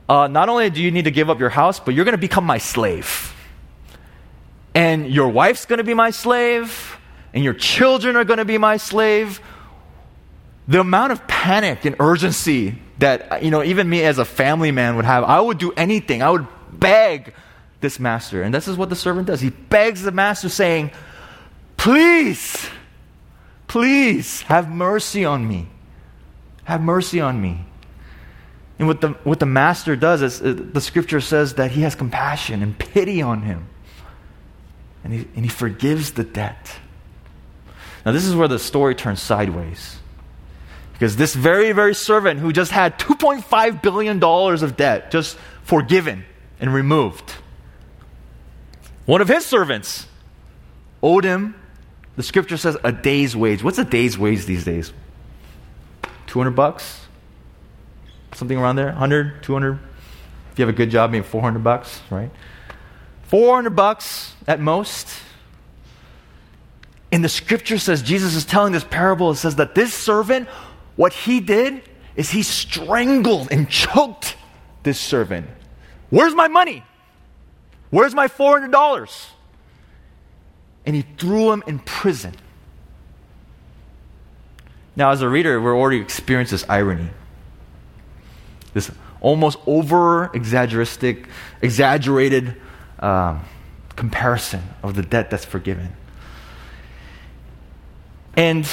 uh, 0.09 0.27
Not 0.27 0.49
only 0.49 0.71
do 0.71 0.81
you 0.81 0.89
need 0.89 1.05
to 1.05 1.11
give 1.11 1.29
up 1.29 1.39
your 1.39 1.51
house, 1.51 1.79
but 1.79 1.93
you're 1.93 2.05
going 2.05 2.13
to 2.13 2.17
become 2.17 2.43
my 2.43 2.57
slave. 2.57 3.35
And 4.73 5.07
your 5.07 5.29
wife's 5.29 5.67
going 5.67 5.77
to 5.77 5.83
be 5.83 5.93
my 5.93 6.09
slave, 6.09 6.97
and 7.35 7.43
your 7.43 7.53
children 7.53 8.15
are 8.15 8.25
going 8.25 8.39
to 8.39 8.45
be 8.45 8.57
my 8.57 8.77
slave. 8.77 9.39
The 10.67 10.79
amount 10.79 11.11
of 11.11 11.27
panic 11.27 11.85
and 11.85 11.95
urgency 11.99 12.79
that, 12.97 13.43
you 13.43 13.51
know, 13.51 13.63
even 13.63 13.87
me 13.87 14.03
as 14.03 14.17
a 14.17 14.25
family 14.25 14.71
man 14.71 14.95
would 14.95 15.05
have. 15.05 15.23
I 15.23 15.39
would 15.39 15.59
do 15.59 15.71
anything. 15.73 16.23
I 16.23 16.31
would 16.31 16.47
beg 16.73 17.31
this 17.81 17.99
master. 17.99 18.41
And 18.41 18.53
this 18.53 18.67
is 18.67 18.77
what 18.77 18.89
the 18.89 18.95
servant 18.95 19.27
does. 19.27 19.41
He 19.41 19.49
begs 19.49 20.01
the 20.01 20.11
master, 20.11 20.49
saying, 20.49 20.91
Please, 21.77 22.69
please 23.67 24.41
have 24.43 24.69
mercy 24.69 25.25
on 25.25 25.47
me. 25.47 25.67
Have 26.63 26.81
mercy 26.81 27.21
on 27.21 27.41
me. 27.41 27.65
And 28.77 28.87
what 28.87 29.01
the, 29.01 29.09
what 29.23 29.39
the 29.39 29.45
master 29.45 29.95
does 29.95 30.21
is 30.21 30.41
uh, 30.41 30.53
the 30.57 30.81
scripture 30.81 31.21
says 31.21 31.53
that 31.55 31.71
he 31.71 31.81
has 31.81 31.95
compassion 31.95 32.61
and 32.61 32.77
pity 32.77 33.21
on 33.21 33.43
him. 33.43 33.67
And 35.03 35.13
he, 35.13 35.19
and 35.35 35.45
he 35.45 35.49
forgives 35.49 36.13
the 36.13 36.23
debt. 36.23 36.79
Now, 38.05 38.11
this 38.11 38.25
is 38.25 38.35
where 38.35 38.47
the 38.47 38.59
story 38.59 38.95
turns 38.95 39.21
sideways. 39.21 39.97
Because 40.93 41.17
this 41.17 41.35
very, 41.35 41.71
very 41.71 41.93
servant 41.93 42.39
who 42.39 42.51
just 42.53 42.71
had 42.71 42.97
$2.5 42.97 43.81
billion 43.81 44.23
of 44.23 44.77
debt 44.77 45.11
just 45.11 45.37
forgiven 45.63 46.25
and 46.59 46.73
removed, 46.73 47.35
one 49.05 49.21
of 49.21 49.27
his 49.27 49.45
servants 49.45 50.07
owed 51.01 51.23
him, 51.23 51.55
the 52.15 52.23
scripture 52.23 52.57
says, 52.57 52.77
a 52.83 52.91
day's 52.91 53.35
wage. 53.35 53.63
What's 53.63 53.77
a 53.77 53.85
day's 53.85 54.17
wage 54.17 54.45
these 54.45 54.63
days? 54.63 54.93
200 56.27 56.51
bucks? 56.51 57.01
Something 58.33 58.57
around 58.57 58.77
there? 58.77 58.87
100, 58.87 59.43
200? 59.43 59.79
If 60.51 60.59
you 60.59 60.65
have 60.65 60.73
a 60.73 60.77
good 60.77 60.89
job, 60.89 61.11
maybe 61.11 61.25
400 61.25 61.63
bucks, 61.63 62.01
right? 62.09 62.31
400 63.23 63.71
bucks 63.71 64.33
at 64.47 64.59
most. 64.59 65.07
And 67.11 67.23
the 67.23 67.29
scripture 67.29 67.77
says, 67.77 68.01
Jesus 68.01 68.35
is 68.35 68.45
telling 68.45 68.73
this 68.73 68.83
parable, 68.83 69.31
it 69.31 69.35
says 69.35 69.55
that 69.57 69.75
this 69.75 69.93
servant 69.93 70.47
what 70.95 71.13
he 71.13 71.39
did 71.39 71.81
is 72.15 72.29
he 72.29 72.43
strangled 72.43 73.49
and 73.51 73.69
choked 73.69 74.37
this 74.83 74.99
servant. 74.99 75.47
Where's 76.09 76.33
my 76.33 76.47
money? 76.47 76.83
Where's 77.89 78.13
my 78.13 78.27
$400? 78.27 79.27
And 80.85 80.95
he 80.95 81.03
threw 81.17 81.51
him 81.51 81.63
in 81.67 81.79
prison. 81.79 82.35
Now, 84.95 85.11
as 85.11 85.21
a 85.21 85.29
reader, 85.29 85.59
we're 85.59 85.75
already 85.75 85.99
experiencing 85.99 86.55
this 86.55 86.69
irony. 86.69 87.09
This 88.73 88.91
almost 89.19 89.57
over 89.65 90.31
exaggerated, 90.33 92.55
um, 92.99 93.43
comparison 93.95 94.61
of 94.83 94.95
the 94.95 95.01
debt 95.01 95.29
that's 95.29 95.45
forgiven. 95.45 95.95
And 98.37 98.67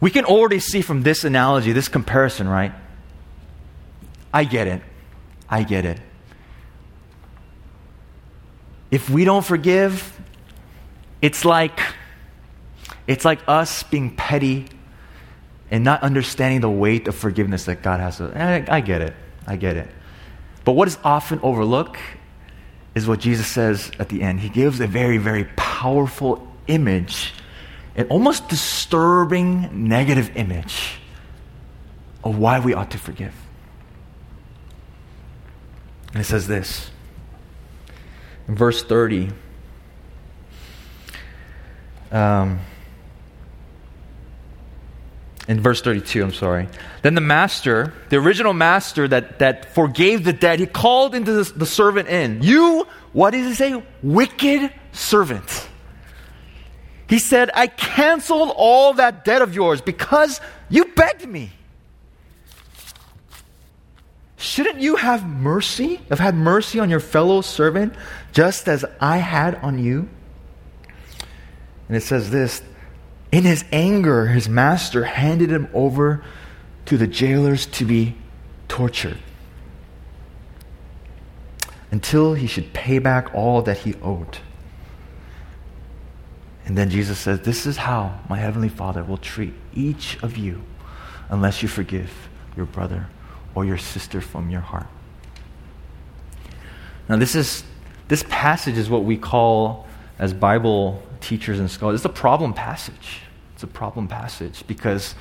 we 0.00 0.10
can 0.10 0.24
already 0.24 0.60
see 0.60 0.82
from 0.82 1.02
this 1.02 1.24
analogy, 1.24 1.72
this 1.72 1.88
comparison, 1.88 2.48
right? 2.48 2.72
I 4.32 4.44
get 4.44 4.66
it. 4.66 4.82
I 5.48 5.62
get 5.62 5.84
it. 5.84 6.00
If 8.90 9.10
we 9.10 9.24
don't 9.24 9.44
forgive, 9.44 10.18
it's 11.20 11.44
like 11.44 11.80
it's 13.06 13.24
like 13.24 13.40
us 13.46 13.82
being 13.82 14.14
petty 14.16 14.66
and 15.70 15.84
not 15.84 16.02
understanding 16.02 16.60
the 16.60 16.70
weight 16.70 17.08
of 17.08 17.14
forgiveness 17.14 17.64
that 17.64 17.82
God 17.82 18.00
has. 18.00 18.20
I, 18.20 18.64
I 18.68 18.80
get 18.80 19.02
it. 19.02 19.14
I 19.46 19.56
get 19.56 19.76
it. 19.76 19.88
But 20.64 20.72
what 20.72 20.88
is 20.88 20.98
often 21.04 21.40
overlooked 21.42 21.98
is 22.94 23.06
what 23.06 23.20
Jesus 23.20 23.46
says 23.46 23.90
at 23.98 24.08
the 24.08 24.22
end. 24.22 24.40
He 24.40 24.48
gives 24.48 24.80
a 24.80 24.86
very, 24.86 25.18
very 25.18 25.44
powerful 25.56 26.46
image 26.66 27.32
an 27.96 28.06
almost 28.08 28.48
disturbing 28.48 29.88
negative 29.88 30.36
image 30.36 30.98
of 32.22 32.38
why 32.38 32.60
we 32.60 32.74
ought 32.74 32.90
to 32.90 32.98
forgive. 32.98 33.34
And 36.12 36.20
it 36.20 36.24
says 36.24 36.46
this 36.46 36.90
verse 38.48 38.82
30. 38.82 39.30
Um, 42.12 42.60
in 45.48 45.60
verse 45.60 45.80
32, 45.80 46.22
I'm 46.22 46.32
sorry. 46.32 46.68
Then 47.02 47.14
the 47.14 47.20
master, 47.20 47.94
the 48.08 48.16
original 48.16 48.52
master 48.52 49.06
that, 49.06 49.38
that 49.38 49.74
forgave 49.74 50.24
the 50.24 50.32
debt, 50.32 50.58
he 50.58 50.66
called 50.66 51.14
into 51.14 51.32
the, 51.32 51.52
the 51.52 51.66
servant 51.66 52.08
in. 52.08 52.42
You, 52.42 52.86
what 53.12 53.30
did 53.30 53.46
he 53.46 53.54
say? 53.54 53.82
Wicked 54.02 54.72
servant. 54.92 55.68
He 57.08 57.20
said, 57.20 57.50
I 57.54 57.68
canceled 57.68 58.52
all 58.56 58.94
that 58.94 59.24
debt 59.24 59.40
of 59.40 59.54
yours 59.54 59.80
because 59.80 60.40
you 60.68 60.86
begged 60.86 61.26
me. 61.26 61.52
Shouldn't 64.56 64.80
you 64.80 64.96
have 64.96 65.28
mercy, 65.28 65.96
have 66.08 66.18
had 66.18 66.34
mercy 66.34 66.80
on 66.80 66.88
your 66.88 66.98
fellow 66.98 67.42
servant 67.42 67.92
just 68.32 68.70
as 68.70 68.86
I 68.98 69.18
had 69.18 69.56
on 69.56 69.78
you? 69.78 70.08
And 71.88 71.96
it 71.98 72.02
says 72.02 72.30
this 72.30 72.62
In 73.30 73.44
his 73.44 73.66
anger, 73.70 74.28
his 74.28 74.48
master 74.48 75.04
handed 75.04 75.50
him 75.50 75.68
over 75.74 76.24
to 76.86 76.96
the 76.96 77.06
jailers 77.06 77.66
to 77.66 77.84
be 77.84 78.14
tortured 78.66 79.18
until 81.90 82.32
he 82.32 82.46
should 82.46 82.72
pay 82.72 82.98
back 82.98 83.34
all 83.34 83.60
that 83.60 83.76
he 83.76 83.94
owed. 83.96 84.38
And 86.64 86.78
then 86.78 86.88
Jesus 86.88 87.18
says, 87.18 87.40
This 87.40 87.66
is 87.66 87.76
how 87.76 88.20
my 88.30 88.38
Heavenly 88.38 88.70
Father 88.70 89.04
will 89.04 89.18
treat 89.18 89.52
each 89.74 90.16
of 90.22 90.38
you 90.38 90.62
unless 91.28 91.60
you 91.60 91.68
forgive 91.68 92.30
your 92.56 92.64
brother 92.64 93.08
or 93.56 93.64
your 93.64 93.78
sister 93.78 94.20
from 94.20 94.50
your 94.50 94.60
heart. 94.60 94.86
Now, 97.08 97.16
this 97.16 97.34
is 97.34 97.64
this 98.06 98.24
passage 98.28 98.78
is 98.78 98.88
what 98.88 99.02
we 99.02 99.16
call 99.16 99.86
as 100.20 100.32
Bible 100.32 101.02
teachers 101.20 101.58
and 101.58 101.68
scholars. 101.68 101.96
It's 101.96 102.04
a 102.04 102.08
problem 102.08 102.54
passage. 102.54 103.22
It's 103.54 103.64
a 103.64 103.66
problem 103.66 104.06
passage 104.06 104.64
because 104.68 105.16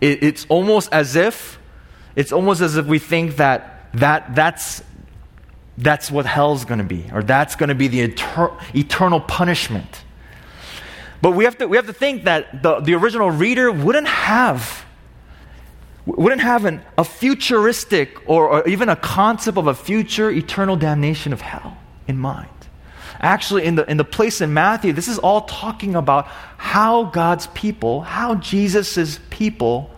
it, 0.00 0.22
it's 0.22 0.46
almost 0.48 0.90
as 0.92 1.16
if 1.16 1.58
it's 2.16 2.32
almost 2.32 2.60
as 2.60 2.76
if 2.76 2.86
we 2.86 2.98
think 2.98 3.36
that, 3.36 3.88
that 3.94 4.34
that's, 4.34 4.82
that's 5.76 6.10
what 6.10 6.26
hell's 6.26 6.64
going 6.64 6.78
to 6.78 6.84
be, 6.84 7.06
or 7.12 7.22
that's 7.22 7.56
going 7.56 7.68
to 7.68 7.74
be 7.74 7.88
the 7.88 8.08
etern- 8.08 8.56
eternal 8.74 9.20
punishment. 9.20 10.04
But 11.20 11.32
we 11.32 11.44
have 11.44 11.58
to, 11.58 11.66
we 11.66 11.76
have 11.76 11.86
to 11.86 11.92
think 11.92 12.24
that 12.24 12.62
the, 12.62 12.80
the 12.80 12.94
original 12.94 13.30
reader 13.30 13.72
wouldn't 13.72 14.06
have, 14.06 14.84
wouldn't 16.06 16.42
have 16.42 16.64
an, 16.64 16.82
a 16.98 17.04
futuristic 17.04 18.18
or, 18.28 18.48
or 18.48 18.68
even 18.68 18.88
a 18.88 18.96
concept 18.96 19.56
of 19.56 19.66
a 19.66 19.74
future 19.74 20.30
eternal 20.30 20.76
damnation 20.76 21.32
of 21.32 21.40
hell 21.40 21.76
in 22.06 22.18
mind. 22.18 22.48
Actually, 23.20 23.64
in 23.64 23.76
the, 23.76 23.90
in 23.90 23.96
the 23.96 24.04
place 24.04 24.40
in 24.40 24.52
Matthew, 24.52 24.92
this 24.92 25.08
is 25.08 25.18
all 25.18 25.42
talking 25.42 25.94
about 25.94 26.26
how 26.58 27.04
God's 27.04 27.46
people, 27.48 28.02
how 28.02 28.34
Jesus' 28.34 29.18
people 29.30 29.90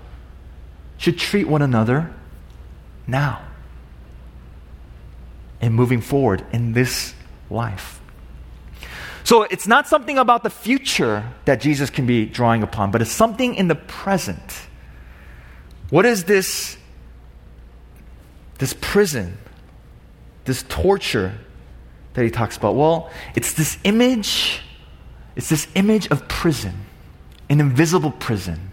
should 0.97 1.19
treat 1.19 1.49
one 1.49 1.63
another 1.63 2.15
now 3.07 3.43
and 5.61 5.75
moving 5.75 6.01
forward 6.01 6.45
in 6.53 6.73
this 6.73 7.15
life. 7.51 8.01
So 9.25 9.43
it's 9.43 9.67
not 9.67 9.89
something 9.89 10.19
about 10.19 10.45
the 10.45 10.51
future 10.51 11.29
that 11.47 11.61
Jesus 11.61 11.91
can 11.91 12.07
be 12.07 12.27
drawing 12.27 12.63
upon, 12.63 12.93
but 12.93 13.03
it's 13.03 13.11
something 13.11 13.57
in 13.57 13.67
the 13.67 13.75
present. 13.75 14.66
What 15.91 16.05
is 16.05 16.25
this, 16.25 16.77
this 18.59 18.75
prison, 18.81 19.39
this 20.45 20.65
torture 20.69 21.39
that 22.15 22.25
he 22.25 22.31
talks 22.31 22.57
about? 22.57 22.75
Well, 22.75 23.11
it's 23.35 23.53
this 23.53 23.79
image, 23.85 24.61
it's 25.37 25.49
this 25.49 25.69
image 25.75 26.09
of 26.09 26.27
prison, 26.27 26.75
an 27.49 27.61
invisible 27.61 28.11
prison 28.11 28.73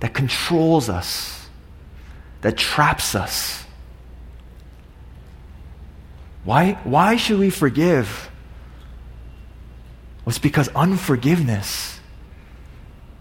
that 0.00 0.12
controls 0.12 0.90
us, 0.90 1.48
that 2.42 2.56
traps 2.56 3.14
us. 3.14 3.64
Why, 6.44 6.72
why 6.84 7.16
should 7.16 7.38
we 7.38 7.50
forgive? 7.50 8.30
Well, 10.24 10.30
it's 10.30 10.38
because 10.38 10.68
unforgiveness 10.68 11.98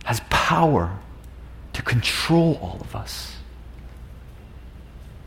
has 0.04 0.22
power 0.30 1.00
to 1.76 1.82
control 1.82 2.60
all 2.62 2.78
of 2.82 2.96
us. 2.96 3.36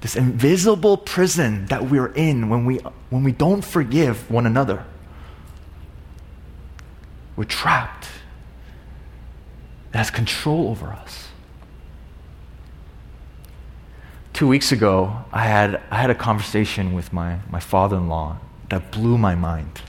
This 0.00 0.16
invisible 0.16 0.96
prison 0.96 1.66
that 1.66 1.88
we're 1.90 2.12
in 2.12 2.48
when 2.48 2.64
we, 2.64 2.78
when 3.10 3.24
we 3.24 3.32
don't 3.32 3.64
forgive 3.64 4.30
one 4.30 4.46
another. 4.46 4.84
We're 7.36 7.44
trapped. 7.44 8.08
It 9.92 9.96
has 9.96 10.10
control 10.10 10.68
over 10.68 10.92
us. 10.92 11.28
two 14.38 14.46
weeks 14.46 14.70
ago, 14.70 15.24
I 15.32 15.46
had, 15.46 15.82
I 15.90 15.96
had 15.96 16.10
a 16.10 16.14
conversation 16.14 16.92
with 16.92 17.12
my, 17.12 17.40
my 17.50 17.58
father 17.58 17.96
in 17.96 18.08
law 18.08 18.36
that 18.70 18.92
blew 18.92 19.18
my 19.18 19.34
mind. 19.34 19.80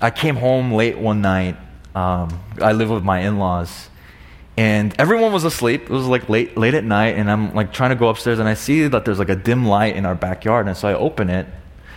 I 0.00 0.10
came 0.10 0.36
home 0.36 0.72
late 0.72 0.96
one 0.96 1.20
night. 1.20 1.58
Um, 1.94 2.40
I 2.62 2.72
live 2.72 2.88
with 2.88 3.04
my 3.04 3.20
in 3.20 3.38
laws. 3.38 3.90
And 4.56 4.94
everyone 4.98 5.32
was 5.32 5.44
asleep. 5.44 5.84
It 5.84 5.90
was 5.90 6.06
like 6.06 6.28
late, 6.28 6.56
late 6.56 6.74
at 6.74 6.84
night, 6.84 7.16
and 7.16 7.30
I'm 7.30 7.54
like 7.54 7.72
trying 7.72 7.90
to 7.90 7.96
go 7.96 8.08
upstairs, 8.08 8.38
and 8.38 8.48
I 8.48 8.54
see 8.54 8.86
that 8.86 9.04
there's 9.04 9.18
like 9.18 9.28
a 9.28 9.36
dim 9.36 9.66
light 9.66 9.96
in 9.96 10.06
our 10.06 10.14
backyard. 10.14 10.68
And 10.68 10.76
so 10.76 10.88
I 10.88 10.94
open 10.94 11.28
it, 11.28 11.46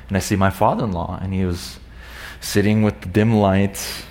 and 0.07 0.17
I 0.17 0.19
see 0.19 0.35
my 0.35 0.49
father 0.49 0.85
in 0.85 0.91
law, 0.91 1.19
and 1.21 1.33
he 1.33 1.45
was 1.45 1.79
sitting 2.41 2.83
with 2.83 2.99
the 3.01 3.09
dim 3.09 3.35
light. 3.35 4.05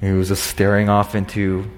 He 0.00 0.10
was 0.10 0.28
just 0.28 0.44
staring 0.44 0.88
off 0.88 1.14
into 1.14 1.70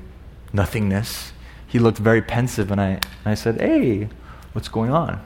nothingness 0.53 1.33
he 1.73 1.79
looked 1.79 1.97
very 1.97 2.21
pensive, 2.21 2.71
and 2.71 2.79
I, 2.79 2.89
and 2.89 3.01
I 3.25 3.33
said, 3.33 3.59
Hey, 3.59 4.07
what's 4.53 4.69
going 4.69 4.91
on? 4.91 5.25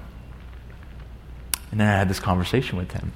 And 1.72 1.80
then 1.80 1.88
I 1.88 1.98
had 1.98 2.08
this 2.08 2.20
conversation 2.20 2.78
with 2.78 2.92
him. 2.92 3.10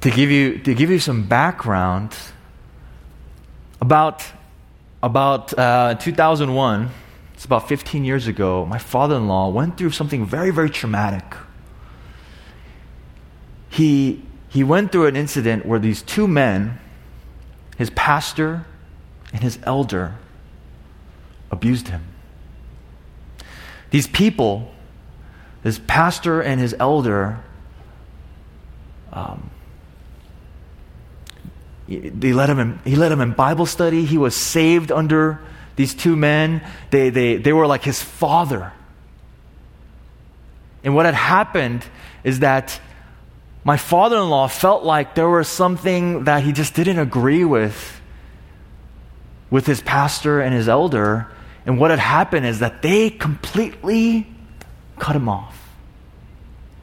To 0.00 0.10
give 0.10 0.28
you, 0.28 0.58
to 0.58 0.74
give 0.74 0.90
you 0.90 0.98
some 0.98 1.22
background, 1.22 2.16
about, 3.80 4.24
about 5.06 5.56
uh, 5.56 5.94
2001, 5.94 6.90
it's 7.32 7.44
about 7.44 7.68
15 7.68 8.04
years 8.04 8.26
ago, 8.26 8.66
my 8.66 8.78
father 8.78 9.14
in 9.14 9.28
law 9.28 9.48
went 9.48 9.78
through 9.78 9.92
something 9.92 10.26
very, 10.26 10.50
very 10.50 10.68
traumatic. 10.68 11.36
He, 13.68 14.24
he 14.48 14.64
went 14.64 14.90
through 14.90 15.06
an 15.06 15.14
incident 15.14 15.64
where 15.64 15.78
these 15.78 16.02
two 16.02 16.26
men, 16.26 16.80
his 17.78 17.88
pastor 17.90 18.66
and 19.32 19.44
his 19.44 19.60
elder, 19.62 20.16
abused 21.52 21.86
him. 21.86 22.02
These 23.90 24.08
people, 24.08 24.74
his 25.62 25.78
pastor 25.78 26.40
and 26.40 26.60
his 26.60 26.74
elder, 26.80 27.44
um, 29.12 29.50
they 31.88 32.32
let 32.32 32.50
him 32.50 32.58
in, 32.58 32.78
he 32.84 32.96
led 32.96 33.12
him 33.12 33.20
in 33.20 33.32
Bible 33.32 33.66
study. 33.66 34.04
He 34.04 34.18
was 34.18 34.36
saved 34.36 34.90
under 34.90 35.40
these 35.76 35.94
two 35.94 36.16
men. 36.16 36.62
They, 36.90 37.10
they, 37.10 37.36
they 37.36 37.52
were 37.52 37.66
like 37.66 37.84
his 37.84 38.02
father. 38.02 38.72
And 40.82 40.94
what 40.94 41.06
had 41.06 41.14
happened 41.14 41.84
is 42.24 42.40
that 42.40 42.80
my 43.64 43.76
father 43.76 44.16
in 44.16 44.28
law 44.30 44.46
felt 44.46 44.84
like 44.84 45.14
there 45.14 45.28
was 45.28 45.48
something 45.48 46.24
that 46.24 46.42
he 46.42 46.52
just 46.52 46.74
didn't 46.74 46.98
agree 46.98 47.44
with 47.44 48.00
with 49.50 49.66
his 49.66 49.80
pastor 49.80 50.40
and 50.40 50.54
his 50.54 50.68
elder. 50.68 51.28
And 51.66 51.78
what 51.78 51.90
had 51.90 51.98
happened 51.98 52.46
is 52.46 52.60
that 52.60 52.82
they 52.82 53.10
completely 53.10 54.26
cut 54.98 55.16
him 55.16 55.28
off 55.28 55.68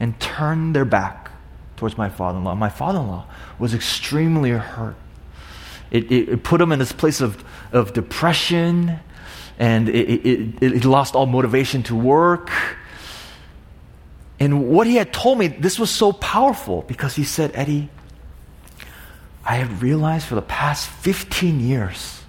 and 0.00 0.18
turned 0.20 0.74
their 0.74 0.84
back 0.84 1.23
towards 1.84 1.98
my 1.98 2.08
father 2.08 2.38
in 2.38 2.44
law. 2.44 2.54
My 2.54 2.70
father 2.70 2.98
in 2.98 3.08
law 3.08 3.26
was 3.58 3.74
extremely 3.74 4.48
hurt. 4.52 4.96
It, 5.90 6.10
it, 6.10 6.28
it, 6.30 6.42
put 6.42 6.58
him 6.58 6.72
in 6.72 6.78
this 6.78 6.92
place 6.92 7.20
of, 7.20 7.44
of 7.72 7.92
depression, 7.92 8.98
and 9.58 9.90
it, 9.90 10.26
it, 10.26 10.62
it 10.62 10.84
lost 10.86 11.14
all 11.14 11.26
motivation 11.26 11.82
to 11.82 11.94
work. 11.94 12.50
And 14.40 14.70
what 14.70 14.86
he 14.86 14.96
had 14.96 15.12
told 15.12 15.36
me, 15.36 15.48
this 15.48 15.78
was 15.78 15.90
so 15.90 16.10
powerful 16.10 16.80
because 16.88 17.16
he 17.16 17.22
said, 17.22 17.50
Eddie, 17.52 17.90
I 19.44 19.56
have 19.56 19.82
realized 19.82 20.26
for 20.26 20.36
the 20.36 20.42
past 20.42 20.88
15 20.88 21.60
years 21.60 22.22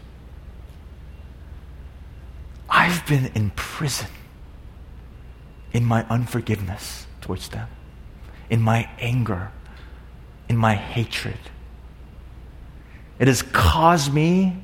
I've 2.70 3.08
been 3.08 3.28
in 3.36 3.52
prison 3.52 4.10
in 5.72 5.86
my 5.86 6.04
unforgiveness 6.10 7.08
towards 7.22 7.48
them, 7.48 7.70
in 8.49 8.62
my 8.62 8.89
anger, 8.99 9.51
in 10.47 10.58
my 10.58 10.75
hatred. 10.75 11.38
It 13.19 13.27
has 13.27 13.41
caused 13.41 14.13
me 14.13 14.58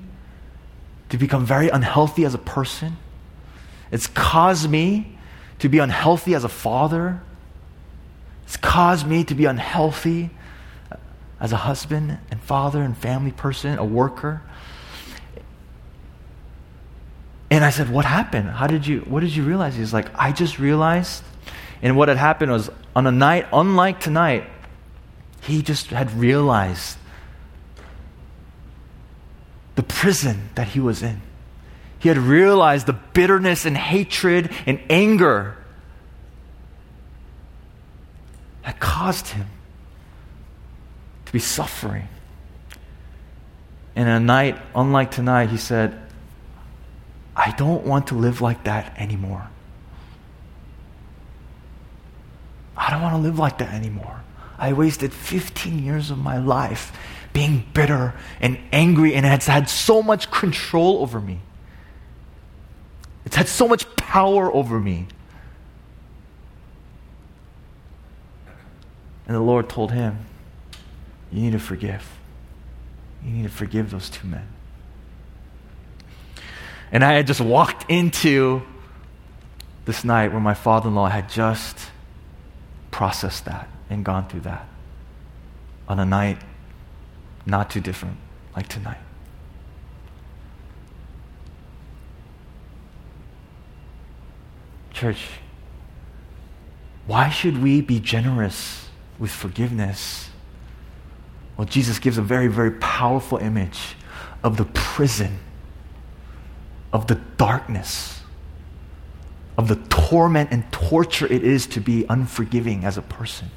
to 1.10 1.18
become 1.18 1.46
very 1.46 1.70
unhealthy 1.70 2.26
as 2.26 2.34
a 2.34 2.38
person. 2.40 2.98
It's 3.92 4.08
caused 4.08 4.70
me 4.70 5.18
to 5.60 5.70
be 5.70 5.80
unhealthy 5.80 6.36
as 6.36 6.44
a 6.44 6.50
father. 6.50 7.22
It's 8.46 8.58
caused 8.58 9.06
me 9.08 9.24
to 9.26 9.36
be 9.36 9.46
unhealthy 9.46 10.32
as 11.40 11.52
a 11.52 11.58
husband 11.58 12.18
and 12.30 12.42
father 12.42 12.82
and 12.82 12.98
family 12.98 13.32
person, 13.32 13.78
a 13.78 13.86
worker. 13.86 14.42
And 17.50 17.66
I 17.66 17.70
said, 17.70 17.90
What 17.90 18.06
happened? 18.06 18.50
How 18.50 18.68
did 18.68 18.88
you, 18.88 19.00
what 19.02 19.20
did 19.20 19.36
you 19.36 19.44
realize? 19.44 19.76
He's 19.76 19.94
like, 19.94 20.08
I 20.16 20.32
just 20.32 20.60
realized. 20.60 21.24
And 21.82 21.98
what 21.98 22.08
had 22.10 22.18
happened 22.18 22.52
was 22.52 22.70
on 22.96 23.08
a 23.08 23.12
night 23.12 23.48
unlike 23.52 24.00
tonight, 24.00 24.46
he 25.42 25.62
just 25.62 25.88
had 25.88 26.12
realized 26.14 26.98
the 29.76 29.84
prison 29.84 30.50
that 30.56 30.68
he 30.68 30.80
was 30.80 31.02
in. 31.02 31.22
He 31.98 32.10
had 32.10 32.18
realized 32.18 32.86
the 32.86 32.94
bitterness 32.94 33.66
and 33.66 33.78
hatred 33.78 34.52
and 34.66 34.80
anger 34.90 35.56
that 38.64 38.80
caused 38.80 39.28
him 39.30 39.48
to 41.26 41.32
be 41.32 41.40
suffering. 41.40 42.08
And 43.96 44.08
a 44.08 44.20
night 44.20 44.60
unlike 44.76 45.12
tonight, 45.12 45.50
he 45.50 45.58
said, 45.58 46.00
I 47.36 47.52
don't 47.52 47.86
want 47.86 48.08
to 48.08 48.16
live 48.16 48.42
like 48.42 48.66
that 48.66 48.94
anymore. 48.98 49.48
I 52.76 52.81
don't 52.94 53.02
want 53.02 53.16
to 53.16 53.22
live 53.22 53.40
like 53.40 53.58
that 53.60 53.74
anymore. 53.74 54.24
I 54.58 54.74
wasted 54.74 55.14
15 55.14 55.84
years 55.84 56.12
of 56.12 56.18
my 56.18 56.38
life 56.38 56.92
being 57.34 57.66
bitter 57.74 58.14
and 58.40 58.60
angry, 58.72 59.16
and 59.16 59.26
it's 59.26 59.48
had 59.48 59.70
so 59.70 60.02
much 60.02 60.30
control 60.32 61.00
over 61.00 61.20
me. 61.20 61.40
It's 63.26 63.36
had 63.36 63.48
so 63.48 63.68
much 63.68 63.96
power 63.96 64.54
over 64.54 64.80
me. 64.80 65.08
And 69.28 69.36
the 69.36 69.42
Lord 69.42 69.70
told 69.70 69.92
him, 69.92 70.26
You 71.32 71.42
need 71.42 71.52
to 71.54 71.60
forgive. 71.60 72.20
You 73.24 73.32
need 73.32 73.44
to 73.44 73.50
forgive 73.50 73.92
those 73.92 74.10
two 74.10 74.28
men. 74.28 74.48
And 76.92 77.04
I 77.04 77.14
had 77.14 77.28
just 77.28 77.40
walked 77.40 77.90
into 77.90 78.64
this 79.86 80.04
night 80.04 80.32
where 80.32 80.42
my 80.42 80.54
father 80.54 80.90
in 80.90 80.96
law 80.96 81.08
had 81.08 81.30
just 81.30 81.78
processed 83.02 83.46
that 83.46 83.68
and 83.90 84.06
gone 84.06 84.30
through 84.30 84.42
that 84.42 84.64
on 85.88 86.00
a 86.00 86.06
night 86.06 86.38
not 87.48 87.68
too 87.68 87.82
different 87.82 88.16
like 88.56 88.68
tonight. 88.68 89.00
Church, 94.94 95.30
why 97.08 97.28
should 97.32 97.64
we 97.64 97.82
be 97.82 98.00
generous 98.00 98.88
with 99.18 99.32
forgiveness? 99.32 100.30
Well, 101.58 101.66
Jesus 101.66 101.98
gives 101.98 102.20
a 102.20 102.22
very, 102.22 102.50
very 102.50 102.70
powerful 102.70 103.40
image 103.40 103.96
of 104.44 104.58
the 104.58 104.66
prison, 104.66 105.40
of 106.94 107.08
the 107.08 107.16
darkness, 107.16 108.21
of 109.62 109.68
the 109.68 109.76
torment 109.96 110.50
and 110.52 110.70
torture 110.72 111.28
it 111.28 111.44
is 111.44 111.68
to 111.68 111.80
be 111.80 112.04
unforgiving 112.10 112.84
as 112.84 112.98
a 112.98 113.02
person, 113.02 113.52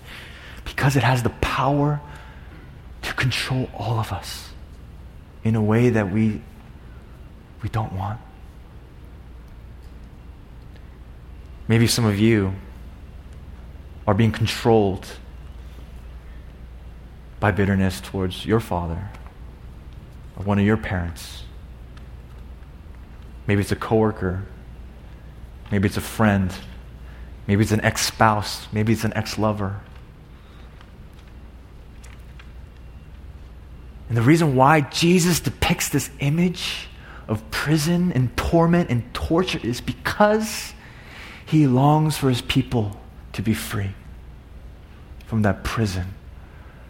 because 0.64 0.96
it 0.96 1.02
has 1.02 1.22
the 1.22 1.30
power 1.30 2.00
to 3.00 3.14
control 3.14 3.70
all 3.74 3.98
of 3.98 4.12
us 4.12 4.50
in 5.42 5.54
a 5.54 5.62
way 5.62 5.88
that 5.88 6.12
we, 6.12 6.42
we 7.62 7.68
don't 7.70 7.92
want. 7.94 8.20
Maybe 11.68 11.86
some 11.86 12.04
of 12.04 12.18
you 12.18 12.54
are 14.06 14.14
being 14.14 14.32
controlled 14.32 15.06
by 17.40 17.50
bitterness 17.50 18.02
towards 18.02 18.44
your 18.44 18.60
father 18.60 19.08
or 20.36 20.44
one 20.44 20.58
of 20.58 20.66
your 20.66 20.76
parents. 20.76 21.44
Maybe 23.46 23.62
it's 23.62 23.72
a 23.72 23.76
coworker. 23.76 24.44
Maybe 25.74 25.88
it's 25.88 25.96
a 25.96 26.00
friend. 26.00 26.54
Maybe 27.48 27.64
it's 27.64 27.72
an 27.72 27.80
ex 27.80 28.06
spouse. 28.06 28.68
Maybe 28.70 28.92
it's 28.92 29.02
an 29.02 29.12
ex 29.16 29.40
lover. 29.40 29.80
And 34.08 34.16
the 34.16 34.22
reason 34.22 34.54
why 34.54 34.82
Jesus 34.82 35.40
depicts 35.40 35.88
this 35.88 36.10
image 36.20 36.86
of 37.26 37.50
prison 37.50 38.12
and 38.12 38.36
torment 38.36 38.88
and 38.88 39.12
torture 39.12 39.58
is 39.64 39.80
because 39.80 40.74
he 41.44 41.66
longs 41.66 42.16
for 42.16 42.28
his 42.28 42.40
people 42.40 42.96
to 43.32 43.42
be 43.42 43.52
free 43.52 43.94
from 45.26 45.42
that 45.42 45.64
prison, 45.64 46.14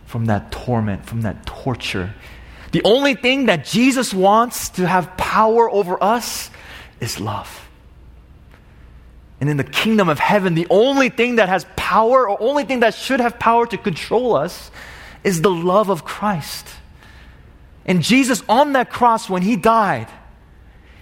from 0.04 0.26
that 0.26 0.52
torment, 0.52 1.06
from 1.06 1.22
that 1.22 1.46
torture. 1.46 2.12
The 2.72 2.82
only 2.84 3.14
thing 3.14 3.46
that 3.46 3.64
Jesus 3.64 4.12
wants 4.12 4.68
to 4.68 4.86
have 4.86 5.16
power 5.16 5.70
over 5.70 5.96
us 6.04 6.50
is 7.00 7.18
love. 7.18 7.64
And 9.44 9.50
in 9.50 9.58
the 9.58 9.62
kingdom 9.62 10.08
of 10.08 10.18
heaven, 10.18 10.54
the 10.54 10.66
only 10.70 11.10
thing 11.10 11.36
that 11.36 11.50
has 11.50 11.66
power, 11.76 12.26
or 12.26 12.40
only 12.40 12.64
thing 12.64 12.80
that 12.80 12.94
should 12.94 13.20
have 13.20 13.38
power 13.38 13.66
to 13.66 13.76
control 13.76 14.34
us, 14.34 14.70
is 15.22 15.42
the 15.42 15.50
love 15.50 15.90
of 15.90 16.02
Christ. 16.02 16.66
And 17.84 18.02
Jesus 18.02 18.42
on 18.48 18.72
that 18.72 18.88
cross, 18.88 19.28
when 19.28 19.42
he 19.42 19.56
died, 19.56 20.08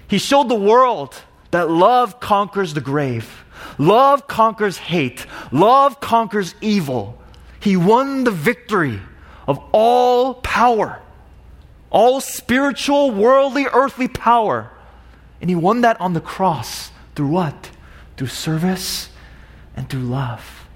he 0.08 0.18
showed 0.18 0.48
the 0.48 0.56
world 0.56 1.14
that 1.52 1.70
love 1.70 2.18
conquers 2.18 2.74
the 2.74 2.80
grave. 2.80 3.44
Love 3.78 4.26
conquers 4.26 4.76
hate. 4.76 5.24
Love 5.52 6.00
conquers 6.00 6.56
evil. 6.60 7.22
He 7.60 7.76
won 7.76 8.24
the 8.24 8.32
victory 8.32 8.98
of 9.46 9.60
all 9.70 10.34
power, 10.34 11.00
all 11.90 12.20
spiritual, 12.20 13.12
worldly, 13.12 13.66
earthly 13.72 14.08
power. 14.08 14.68
And 15.40 15.48
he 15.48 15.54
won 15.54 15.82
that 15.82 16.00
on 16.00 16.12
the 16.12 16.20
cross 16.20 16.90
through 17.14 17.28
what? 17.28 17.70
Through 18.16 18.28
service 18.28 19.08
and 19.76 19.88
through 19.88 20.02
love. 20.02 20.66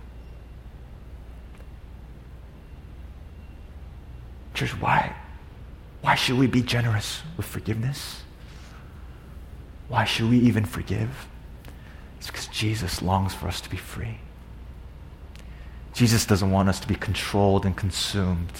Church, 4.54 4.70
why? 4.80 5.14
Why 6.00 6.14
should 6.14 6.38
we 6.38 6.46
be 6.46 6.62
generous 6.62 7.22
with 7.36 7.46
forgiveness? 7.46 8.22
Why 9.88 10.04
should 10.04 10.30
we 10.30 10.38
even 10.38 10.64
forgive? 10.64 11.28
It's 12.18 12.28
because 12.28 12.46
Jesus 12.48 13.02
longs 13.02 13.34
for 13.34 13.48
us 13.48 13.60
to 13.60 13.70
be 13.70 13.76
free. 13.76 14.18
Jesus 15.92 16.26
doesn't 16.26 16.50
want 16.50 16.68
us 16.68 16.80
to 16.80 16.88
be 16.88 16.94
controlled 16.94 17.64
and 17.64 17.76
consumed 17.76 18.52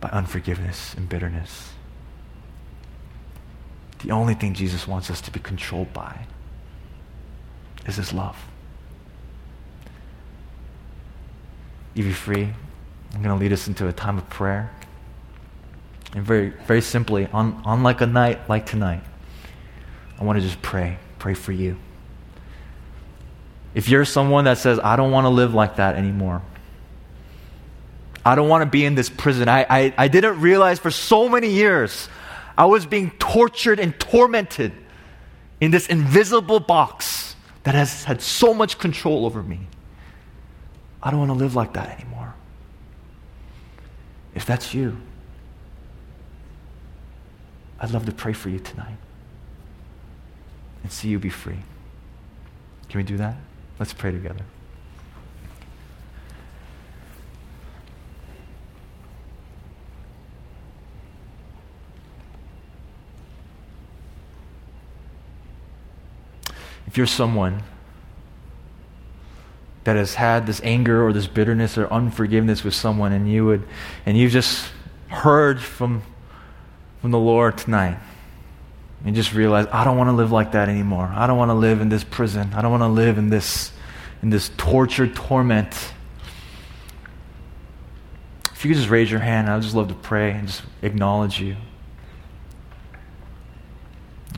by 0.00 0.08
unforgiveness 0.10 0.94
and 0.94 1.08
bitterness. 1.08 1.72
The 4.02 4.10
only 4.10 4.34
thing 4.34 4.54
Jesus 4.54 4.88
wants 4.88 5.10
us 5.10 5.20
to 5.22 5.30
be 5.30 5.40
controlled 5.40 5.92
by 5.92 6.26
is 7.90 7.96
his 7.96 8.12
love. 8.12 8.36
You 11.94 12.04
be 12.04 12.12
free. 12.12 12.48
I'm 13.12 13.22
going 13.22 13.36
to 13.36 13.40
lead 13.42 13.52
us 13.52 13.66
into 13.68 13.88
a 13.88 13.92
time 13.92 14.16
of 14.16 14.28
prayer. 14.30 14.70
And 16.14 16.24
very, 16.24 16.50
very 16.66 16.80
simply, 16.80 17.26
on, 17.26 17.60
on 17.64 17.82
like 17.82 18.00
a 18.00 18.06
night 18.06 18.48
like 18.48 18.66
tonight, 18.66 19.02
I 20.18 20.24
want 20.24 20.38
to 20.38 20.44
just 20.44 20.62
pray, 20.62 20.98
pray 21.18 21.34
for 21.34 21.52
you. 21.52 21.76
If 23.74 23.88
you're 23.88 24.04
someone 24.04 24.44
that 24.44 24.58
says, 24.58 24.80
I 24.82 24.96
don't 24.96 25.12
want 25.12 25.26
to 25.26 25.28
live 25.28 25.54
like 25.54 25.76
that 25.76 25.96
anymore, 25.96 26.42
I 28.24 28.34
don't 28.34 28.48
want 28.48 28.62
to 28.62 28.66
be 28.66 28.84
in 28.84 28.94
this 28.94 29.08
prison. 29.08 29.48
I, 29.48 29.66
I, 29.68 29.94
I 29.96 30.08
didn't 30.08 30.40
realize 30.40 30.78
for 30.78 30.90
so 30.90 31.28
many 31.28 31.50
years 31.50 32.08
I 32.56 32.66
was 32.66 32.84
being 32.86 33.10
tortured 33.12 33.80
and 33.80 33.98
tormented 33.98 34.72
in 35.60 35.70
this 35.70 35.86
invisible 35.86 36.60
box 36.60 37.19
that 37.62 37.74
has 37.74 38.04
had 38.04 38.22
so 38.22 38.54
much 38.54 38.78
control 38.78 39.26
over 39.26 39.42
me. 39.42 39.60
I 41.02 41.10
don't 41.10 41.18
want 41.18 41.30
to 41.30 41.36
live 41.36 41.54
like 41.54 41.74
that 41.74 41.98
anymore. 42.00 42.34
If 44.34 44.46
that's 44.46 44.74
you, 44.74 44.96
I'd 47.80 47.90
love 47.90 48.06
to 48.06 48.12
pray 48.12 48.32
for 48.32 48.48
you 48.50 48.58
tonight 48.58 48.96
and 50.82 50.92
see 50.92 51.08
you 51.08 51.18
be 51.18 51.30
free. 51.30 51.58
Can 52.88 52.98
we 52.98 53.04
do 53.04 53.16
that? 53.16 53.36
Let's 53.78 53.92
pray 53.92 54.10
together. 54.10 54.44
If 66.90 66.98
you're 66.98 67.06
someone 67.06 67.62
that 69.84 69.94
has 69.94 70.14
had 70.14 70.44
this 70.44 70.60
anger 70.64 71.06
or 71.06 71.12
this 71.12 71.28
bitterness 71.28 71.78
or 71.78 71.86
unforgiveness 71.86 72.64
with 72.64 72.74
someone 72.74 73.12
and 73.12 73.30
you 73.30 73.46
would 73.46 73.62
and 74.04 74.18
you've 74.18 74.32
just 74.32 74.68
heard 75.06 75.60
from 75.60 76.02
from 77.00 77.12
the 77.12 77.18
Lord 77.18 77.58
tonight 77.58 77.96
and 79.04 79.14
just 79.14 79.32
realize 79.32 79.68
I 79.70 79.84
don't 79.84 79.98
want 79.98 80.08
to 80.08 80.14
live 80.14 80.32
like 80.32 80.50
that 80.50 80.68
anymore. 80.68 81.08
I 81.14 81.28
don't 81.28 81.38
want 81.38 81.50
to 81.50 81.54
live 81.54 81.80
in 81.80 81.90
this 81.90 82.02
prison. 82.02 82.52
I 82.54 82.60
don't 82.60 82.72
want 82.72 82.82
to 82.82 82.88
live 82.88 83.18
in 83.18 83.30
this 83.30 83.70
in 84.20 84.30
this 84.30 84.50
torture 84.56 85.06
torment. 85.06 85.92
If 88.52 88.64
you 88.64 88.70
could 88.70 88.78
just 88.78 88.90
raise 88.90 89.12
your 89.12 89.20
hand, 89.20 89.48
I'd 89.48 89.62
just 89.62 89.76
love 89.76 89.86
to 89.88 89.94
pray 89.94 90.32
and 90.32 90.48
just 90.48 90.62
acknowledge 90.82 91.40
you. 91.40 91.54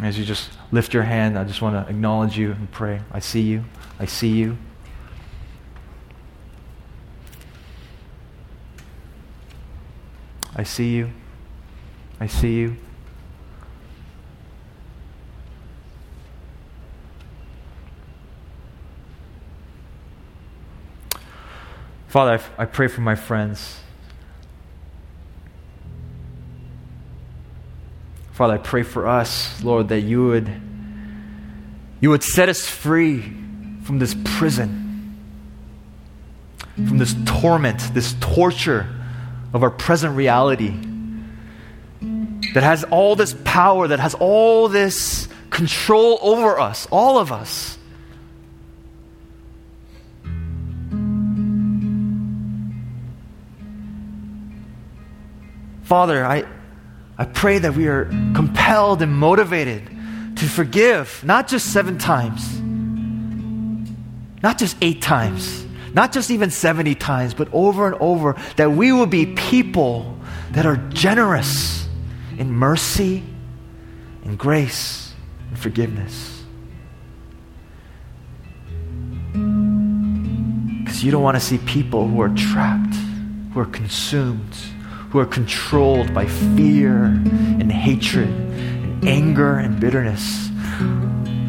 As 0.03 0.19
you 0.19 0.25
just 0.25 0.51
lift 0.73 0.93
your 0.93 1.05
hand, 1.05 1.39
I 1.39 1.45
just 1.45 1.63
want 1.63 1.77
to 1.77 1.89
acknowledge 1.89 2.37
you 2.37 2.51
and 2.51 2.69
pray. 2.73 3.01
I 3.13 3.21
see 3.21 3.43
you. 3.43 3.65
I 4.01 4.07
see 4.07 4.31
you. 4.31 4.59
I 10.57 10.65
see 10.65 10.91
you. 10.91 11.11
I 12.19 12.27
see 12.27 12.55
you. 12.55 12.77
Father, 22.09 22.41
I, 22.59 22.63
I 22.63 22.65
pray 22.67 22.89
for 22.89 23.03
my 23.03 23.15
friends. 23.15 23.79
Father, 28.43 28.55
I 28.55 28.59
pray 28.59 28.83
for 28.83 29.07
us, 29.07 29.63
Lord, 29.63 29.91
that 29.91 30.01
you 30.01 30.27
would 30.27 30.51
you 32.01 32.11
would 32.11 32.25
set 32.25 32.49
us 32.49 32.67
free 32.67 33.21
from 33.85 34.01
this 34.01 34.17
prison, 34.25 35.17
from 36.75 36.99
this 36.99 37.15
torment, 37.25 37.79
this 37.95 38.17
torture 38.19 38.89
of 39.53 39.63
our 39.63 39.71
present 39.71 40.17
reality 40.17 40.75
that 42.55 42.65
has 42.65 42.83
all 42.83 43.15
this 43.15 43.33
power, 43.45 43.87
that 43.87 44.01
has 44.01 44.15
all 44.15 44.67
this 44.67 45.29
control 45.51 46.19
over 46.21 46.59
us, 46.59 46.89
all 46.91 47.19
of 47.19 47.31
us. 47.31 47.79
Father, 55.85 56.27
I, 56.27 56.45
I 57.19 57.25
pray 57.25 57.59
that 57.59 57.77
we 57.77 57.87
are 57.87 58.07
compelled 58.47 59.03
and 59.03 59.13
motivated 59.13 59.87
to 60.35 60.47
forgive, 60.47 61.23
not 61.23 61.47
just 61.47 61.73
seven 61.73 61.97
times, 61.97 62.61
not 64.43 64.59
just 64.59 64.77
eight 64.83 65.01
times, 65.01 65.65
not 65.95 66.13
just 66.13 66.29
even 66.29 66.51
70 66.51 66.97
times, 66.97 67.35
but 67.35 67.49
over 67.53 67.87
and 67.87 67.95
over, 68.01 68.35
that 68.57 68.73
we 68.73 68.91
will 68.91 69.07
be 69.07 69.27
people 69.27 70.19
that 70.51 70.67
are 70.67 70.77
generous 70.89 71.87
in 72.37 72.51
mercy, 72.51 73.23
in 74.25 74.35
grace, 74.35 75.13
and 75.49 75.57
forgiveness. 75.57 76.43
Because 80.81 81.05
you 81.05 81.13
don't 81.13 81.23
want 81.23 81.37
to 81.37 81.41
see 81.41 81.59
people 81.59 82.09
who 82.09 82.21
are 82.21 82.31
trapped, 82.31 82.97
who 83.53 83.61
are 83.61 83.67
consumed, 83.67 84.57
who 85.13 85.19
are 85.19 85.27
controlled 85.27 86.15
by 86.15 86.25
fear 86.25 87.05
and 87.05 87.71
hatred 87.71 88.29
and 88.29 89.07
anger 89.07 89.59
and 89.59 89.79
bitterness 89.79 90.49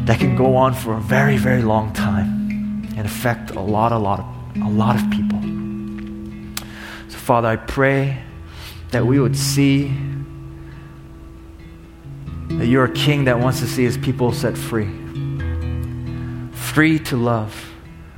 that 0.04 0.18
can 0.20 0.36
go 0.36 0.54
on 0.54 0.74
for 0.74 0.92
a 0.92 1.00
very, 1.00 1.38
very 1.38 1.62
long 1.62 1.90
time 1.94 2.86
and 2.94 3.06
affect 3.06 3.52
a 3.52 3.60
lot, 3.60 3.90
a 3.90 3.96
lot, 3.96 4.20
of, 4.20 4.62
a 4.62 4.68
lot 4.68 4.96
of 4.96 5.10
people. 5.10 5.40
So, 7.08 7.16
Father, 7.16 7.48
I 7.48 7.56
pray 7.56 8.20
that 8.90 9.06
we 9.06 9.18
would 9.18 9.34
see 9.34 9.90
that 12.50 12.66
you're 12.66 12.84
a 12.84 12.92
king 12.92 13.24
that 13.24 13.40
wants 13.40 13.60
to 13.60 13.66
see 13.66 13.84
his 13.84 13.96
people 13.96 14.30
set 14.32 14.58
free. 14.58 14.90
Free 16.52 16.98
to 16.98 17.16
love, 17.16 17.72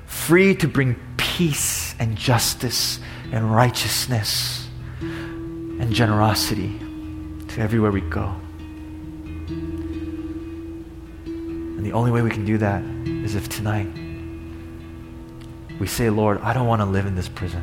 free 0.07 0.57
to 0.57 0.67
bring 0.67 0.97
peace 1.17 1.95
and 2.01 2.17
justice 2.17 2.99
and 3.31 3.55
righteousness 3.55 4.66
and 5.79 5.93
generosity 5.93 6.79
to 7.49 7.61
everywhere 7.61 7.91
we 7.91 8.01
go. 8.01 8.35
And 11.77 11.85
the 11.85 11.93
only 11.93 12.11
way 12.11 12.23
we 12.23 12.31
can 12.31 12.45
do 12.45 12.59
that 12.59 12.83
is 13.07 13.35
if 13.35 13.49
tonight 13.49 13.89
we 15.79 15.87
say, 15.87 16.11
Lord, 16.11 16.41
I 16.41 16.53
don't 16.53 16.67
want 16.67 16.81
to 16.81 16.87
live 16.87 17.07
in 17.07 17.15
this 17.15 17.29
prison. 17.29 17.62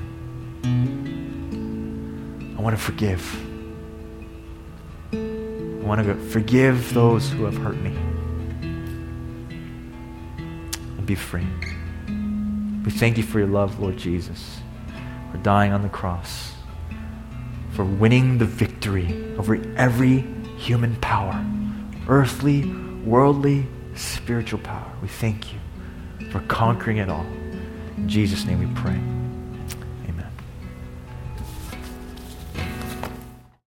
I 2.58 2.62
want 2.62 2.78
to 2.78 2.82
forgive. 2.82 3.22
I 5.12 5.86
want 5.86 6.04
to 6.06 6.16
forgive 6.30 6.94
those 6.94 7.30
who 7.30 7.44
have 7.46 7.58
hurt 7.58 7.78
me 7.78 7.96
and 10.98 11.06
be 11.06 11.16
free. 11.16 11.48
We 12.86 12.92
thank 12.92 13.18
you 13.18 13.24
for 13.24 13.40
your 13.40 13.48
love, 13.48 13.80
Lord 13.80 13.98
Jesus, 13.98 14.60
for 15.32 15.38
dying 15.40 15.74
on 15.74 15.82
the 15.82 15.90
cross, 15.90 16.54
for 17.74 17.84
winning 17.84 18.38
the 18.38 18.46
victory 18.46 19.36
over 19.38 19.56
every 19.76 20.26
human 20.58 20.96
power, 20.98 21.44
earthly, 22.08 22.66
worldly, 23.04 23.68
spiritual 23.96 24.60
power. 24.60 24.92
We 25.02 25.08
thank 25.08 25.52
you 25.52 25.60
for 26.30 26.40
conquering 26.42 26.98
it 26.98 27.10
all. 27.10 27.26
In 27.98 28.08
Jesus' 28.08 28.46
name 28.46 28.60
we 28.60 28.82
pray. 28.82 29.13